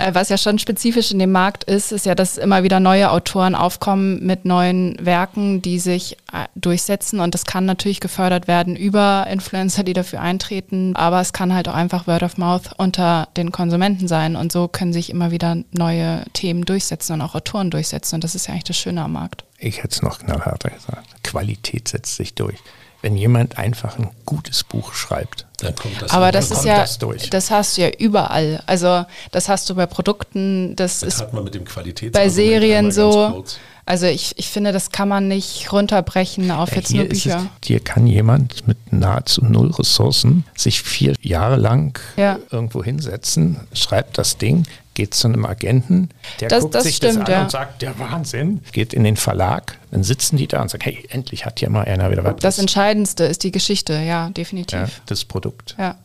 Äh, 0.02 0.16
was 0.16 0.30
ja 0.30 0.38
schon 0.38 0.60
spezifisch 0.60 1.12
in 1.12 1.20
dem 1.20 1.32
Markt 1.32 1.64
ist, 1.64 1.92
ist 1.92 2.06
ja, 2.06 2.16
dass 2.16 2.38
immer 2.38 2.64
wieder 2.64 2.80
neue 2.80 3.12
Autoren 3.12 3.56
aufkommen 3.56 4.26
mit 4.26 4.46
neuen 4.46 4.98
Werken, 5.00 5.62
die 5.62 5.80
sich 5.80 6.18
äh, 6.34 6.46
durchsetzen. 6.56 7.20
Und 7.20 7.34
das 7.34 7.46
kann 7.46 7.66
natürlich 7.66 8.00
gefördert 8.00 8.48
werden 8.48 8.76
über 8.76 9.28
Influencer, 9.30 9.84
die 9.84 9.94
dafür 9.94 10.22
eintreten. 10.22 10.96
Aber 10.96 11.22
es 11.22 11.34
kann 11.34 11.54
halt 11.54 11.68
auch 11.68 11.74
einfach 11.74 12.08
Word 12.08 12.24
of 12.24 12.38
Mouth 12.38 12.72
unter 12.78 13.28
den 13.38 13.52
Konsumenten 13.52 14.08
sein. 14.08 14.36
Und 14.36 14.52
so 14.52 14.68
können 14.68 14.94
sich 14.94 15.10
immer 15.10 15.32
wieder 15.32 15.58
neue 15.72 16.26
Themen 16.34 16.66
durchsetzen 16.66 17.14
und 17.14 17.22
auch 17.22 17.36
Autoren 17.36 17.70
durchsetzen. 17.70 18.16
Und 18.16 18.24
das 18.24 18.36
ist 18.36 18.48
ja 18.48 18.54
eigentlich 18.54 18.66
das 18.66 18.78
Schöne 18.78 19.04
am 19.04 19.14
Markt. 19.14 19.44
Ich 19.58 19.78
hätte 19.78 19.90
es 19.90 20.02
noch 20.02 20.20
knallharter 20.20 20.70
gesagt. 20.70 21.24
Qualität 21.24 21.88
setzt 21.88 22.16
sich 22.16 22.34
durch 22.34 22.58
wenn 23.02 23.16
jemand 23.16 23.58
einfach 23.58 23.98
ein 23.98 24.12
gutes 24.26 24.64
Buch 24.64 24.94
schreibt. 24.94 25.48
Dann 25.58 25.76
kommt 25.76 26.02
das 26.02 26.12
Aber 26.12 26.32
das 26.32 26.52
ist 26.52 26.66
ja, 26.66 26.80
das, 26.80 27.00
das, 27.30 27.52
hast 27.52 27.78
du 27.78 27.82
ja 27.82 27.90
überall. 27.90 28.64
Also 28.66 29.06
das 29.32 29.50
hast 29.50 29.70
du 29.70 29.76
bei 29.76 29.86
Produkten, 29.86 30.76
das, 30.76 31.00
das 31.00 31.16
ist 31.16 31.22
hat 31.22 31.34
man 31.34 31.44
mit 31.44 31.54
dem 31.56 31.66
bei 32.12 32.30
Serien 32.30 32.92
so. 32.92 33.44
Also 33.86 34.06
ich, 34.06 34.34
ich 34.38 34.48
finde, 34.50 34.72
das 34.72 34.91
kann 34.91 35.08
man 35.08 35.28
nicht 35.28 35.72
runterbrechen 35.72 36.52
auf 36.52 36.76
jetzt 36.76 36.94
nur 36.94 37.06
Bücher. 37.06 37.50
Es, 37.62 37.67
hier 37.67 37.80
kann 37.80 38.08
jemand 38.08 38.67
mit 38.67 38.94
nahezu 38.94 39.44
null 39.44 39.72
Ressourcen 39.72 40.44
sich 40.56 40.82
vier 40.82 41.13
Jahre 41.22 41.56
lang 41.56 42.00
ja. 42.17 42.39
irgendwo 42.52 42.84
hinsetzen, 42.84 43.60
schreibt 43.74 44.17
das 44.17 44.38
Ding, 44.38 44.65
geht 44.94 45.13
zu 45.13 45.28
einem 45.28 45.46
Agenten, 45.46 46.10
der 46.39 46.50
das, 46.50 46.63
guckt 46.63 46.76
das 46.76 46.84
sich 46.84 46.98
stimmt, 46.98 47.22
das 47.22 47.26
an 47.26 47.32
ja. 47.32 47.41
und 47.44 47.52
sagt, 47.52 47.82
der 47.82 47.98
Wahnsinn, 47.98 48.62
geht 48.72 48.94
in 48.94 49.04
den 49.04 49.17
Verlag, 49.17 49.78
dann 49.89 50.04
sitzen 50.04 50.38
die 50.38 50.48
da 50.48 50.62
und 50.62 50.70
sagen, 50.70 50.84
hey, 50.84 51.04
endlich 51.10 51.46
hat 51.46 51.60
hier 51.60 51.70
mal 51.70 51.86
einer 51.86 52.12
wieder 52.12 52.24
was. 52.24 52.36
Das 52.38 52.60
Entscheidendste 52.60 53.24
ist 53.24 53.44
die 53.44 53.52
Geschichte, 53.52 53.94
ja, 53.94 54.30
definitiv. 54.30 54.80
Ja, 54.80 54.88
das 55.06 55.26
Produkt. 55.26 55.76
Ja. 55.78 55.98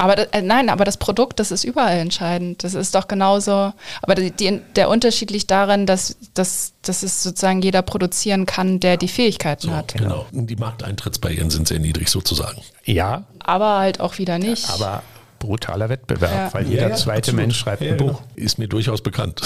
Aber 0.00 0.16
das, 0.16 0.28
äh, 0.32 0.40
nein, 0.40 0.70
aber 0.70 0.86
das 0.86 0.96
Produkt, 0.96 1.40
das 1.40 1.50
ist 1.50 1.62
überall 1.62 1.98
entscheidend. 1.98 2.64
Das 2.64 2.72
ist 2.72 2.94
doch 2.94 3.06
genauso. 3.06 3.74
Aber 4.00 4.14
die, 4.14 4.30
die, 4.30 4.62
der 4.74 4.88
Unterschied 4.88 5.30
liegt 5.30 5.50
darin, 5.50 5.84
dass, 5.84 6.16
dass, 6.32 6.72
dass 6.80 7.02
es 7.02 7.22
sozusagen 7.22 7.60
jeder 7.60 7.82
produzieren 7.82 8.46
kann, 8.46 8.80
der 8.80 8.96
die 8.96 9.08
Fähigkeiten 9.08 9.68
so, 9.68 9.72
hat. 9.72 9.92
Genau. 9.92 10.24
Die 10.32 10.56
Markteintrittsbarrieren 10.56 11.50
sind 11.50 11.68
sehr 11.68 11.80
niedrig 11.80 12.08
sozusagen. 12.08 12.62
Ja. 12.86 13.24
Aber 13.40 13.78
halt 13.78 14.00
auch 14.00 14.16
wieder 14.16 14.38
nicht. 14.38 14.68
Ja, 14.68 14.74
aber 14.76 15.02
brutaler 15.38 15.90
Wettbewerb, 15.90 16.32
ja. 16.32 16.54
weil 16.54 16.66
jeder 16.66 16.88
ja, 16.88 16.96
zweite 16.96 17.18
absolut. 17.18 17.40
Mensch 17.40 17.58
schreibt 17.58 17.82
ein 17.82 17.98
Buch. 17.98 18.22
Ist 18.36 18.58
mir 18.58 18.68
durchaus 18.68 19.02
bekannt. 19.02 19.42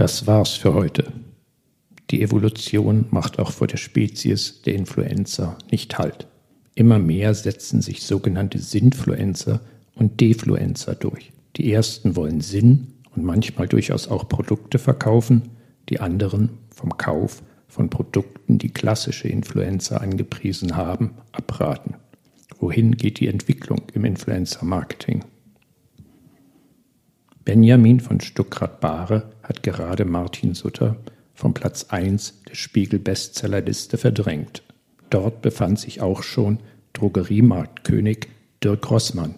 Das 0.00 0.26
war's 0.26 0.54
für 0.54 0.72
heute. 0.72 1.12
Die 2.10 2.22
Evolution 2.22 3.04
macht 3.10 3.38
auch 3.38 3.50
vor 3.50 3.66
der 3.66 3.76
Spezies 3.76 4.62
der 4.62 4.74
Influencer 4.74 5.58
nicht 5.70 5.98
Halt. 5.98 6.26
Immer 6.74 6.98
mehr 6.98 7.34
setzen 7.34 7.82
sich 7.82 8.02
sogenannte 8.04 8.60
Sinnfluencer 8.60 9.60
und 9.94 10.18
Defluencer 10.22 10.94
durch. 10.94 11.32
Die 11.56 11.70
ersten 11.70 12.16
wollen 12.16 12.40
Sinn 12.40 12.94
und 13.14 13.24
manchmal 13.24 13.68
durchaus 13.68 14.08
auch 14.08 14.26
Produkte 14.26 14.78
verkaufen, 14.78 15.50
die 15.90 16.00
anderen 16.00 16.48
vom 16.74 16.96
Kauf 16.96 17.42
von 17.68 17.90
Produkten, 17.90 18.56
die 18.56 18.70
klassische 18.70 19.28
Influencer 19.28 20.00
angepriesen 20.00 20.76
haben, 20.76 21.10
abraten. 21.32 21.96
Wohin 22.58 22.96
geht 22.96 23.20
die 23.20 23.28
Entwicklung 23.28 23.82
im 23.92 24.06
Influencer-Marketing? 24.06 25.26
Benjamin 27.44 28.00
von 28.00 28.20
Stuckrad-Bahre 28.20 29.32
hat 29.50 29.64
gerade 29.64 30.04
Martin 30.04 30.54
Sutter 30.54 30.96
vom 31.34 31.54
Platz 31.54 31.86
1 31.88 32.44
der 32.48 32.54
Spiegel-Bestsellerliste 32.54 33.98
verdrängt. 33.98 34.62
Dort 35.10 35.42
befand 35.42 35.80
sich 35.80 36.00
auch 36.00 36.22
schon 36.22 36.60
Drogeriemarktkönig 36.92 38.28
Dirk 38.62 38.88
Rossmann. 38.88 39.34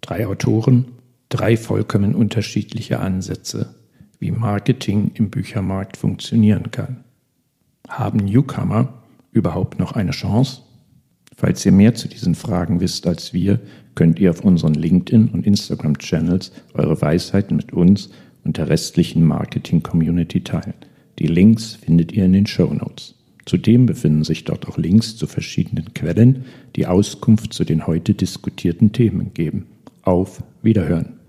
Drei 0.00 0.26
Autoren, 0.26 0.86
drei 1.28 1.58
vollkommen 1.58 2.14
unterschiedliche 2.14 3.00
Ansätze, 3.00 3.74
wie 4.18 4.30
Marketing 4.30 5.10
im 5.12 5.28
Büchermarkt 5.28 5.98
funktionieren 5.98 6.70
kann. 6.70 7.04
Haben 7.86 8.20
Newcomer 8.20 9.02
überhaupt 9.30 9.78
noch 9.78 9.92
eine 9.92 10.12
Chance? 10.12 10.62
Falls 11.36 11.66
ihr 11.66 11.72
mehr 11.72 11.94
zu 11.94 12.08
diesen 12.08 12.34
Fragen 12.34 12.80
wisst 12.80 13.06
als 13.06 13.34
wir, 13.34 13.60
könnt 13.94 14.18
ihr 14.20 14.30
auf 14.30 14.42
unseren 14.42 14.74
LinkedIn- 14.74 15.30
und 15.30 15.46
Instagram-Channels 15.46 16.50
eure 16.72 17.00
Weisheiten 17.02 17.56
mit 17.58 17.74
uns 17.74 18.08
und 18.44 18.56
der 18.56 18.68
restlichen 18.68 19.24
Marketing-Community 19.24 20.42
teilen. 20.42 20.74
Die 21.18 21.26
Links 21.26 21.74
findet 21.74 22.12
ihr 22.12 22.24
in 22.24 22.32
den 22.32 22.46
Show 22.46 22.72
Notes. 22.72 23.14
Zudem 23.46 23.86
befinden 23.86 24.24
sich 24.24 24.44
dort 24.44 24.68
auch 24.68 24.78
Links 24.78 25.16
zu 25.16 25.26
verschiedenen 25.26 25.92
Quellen, 25.94 26.44
die 26.76 26.86
Auskunft 26.86 27.52
zu 27.52 27.64
den 27.64 27.86
heute 27.86 28.14
diskutierten 28.14 28.92
Themen 28.92 29.32
geben. 29.34 29.66
Auf 30.02 30.42
Wiederhören! 30.62 31.19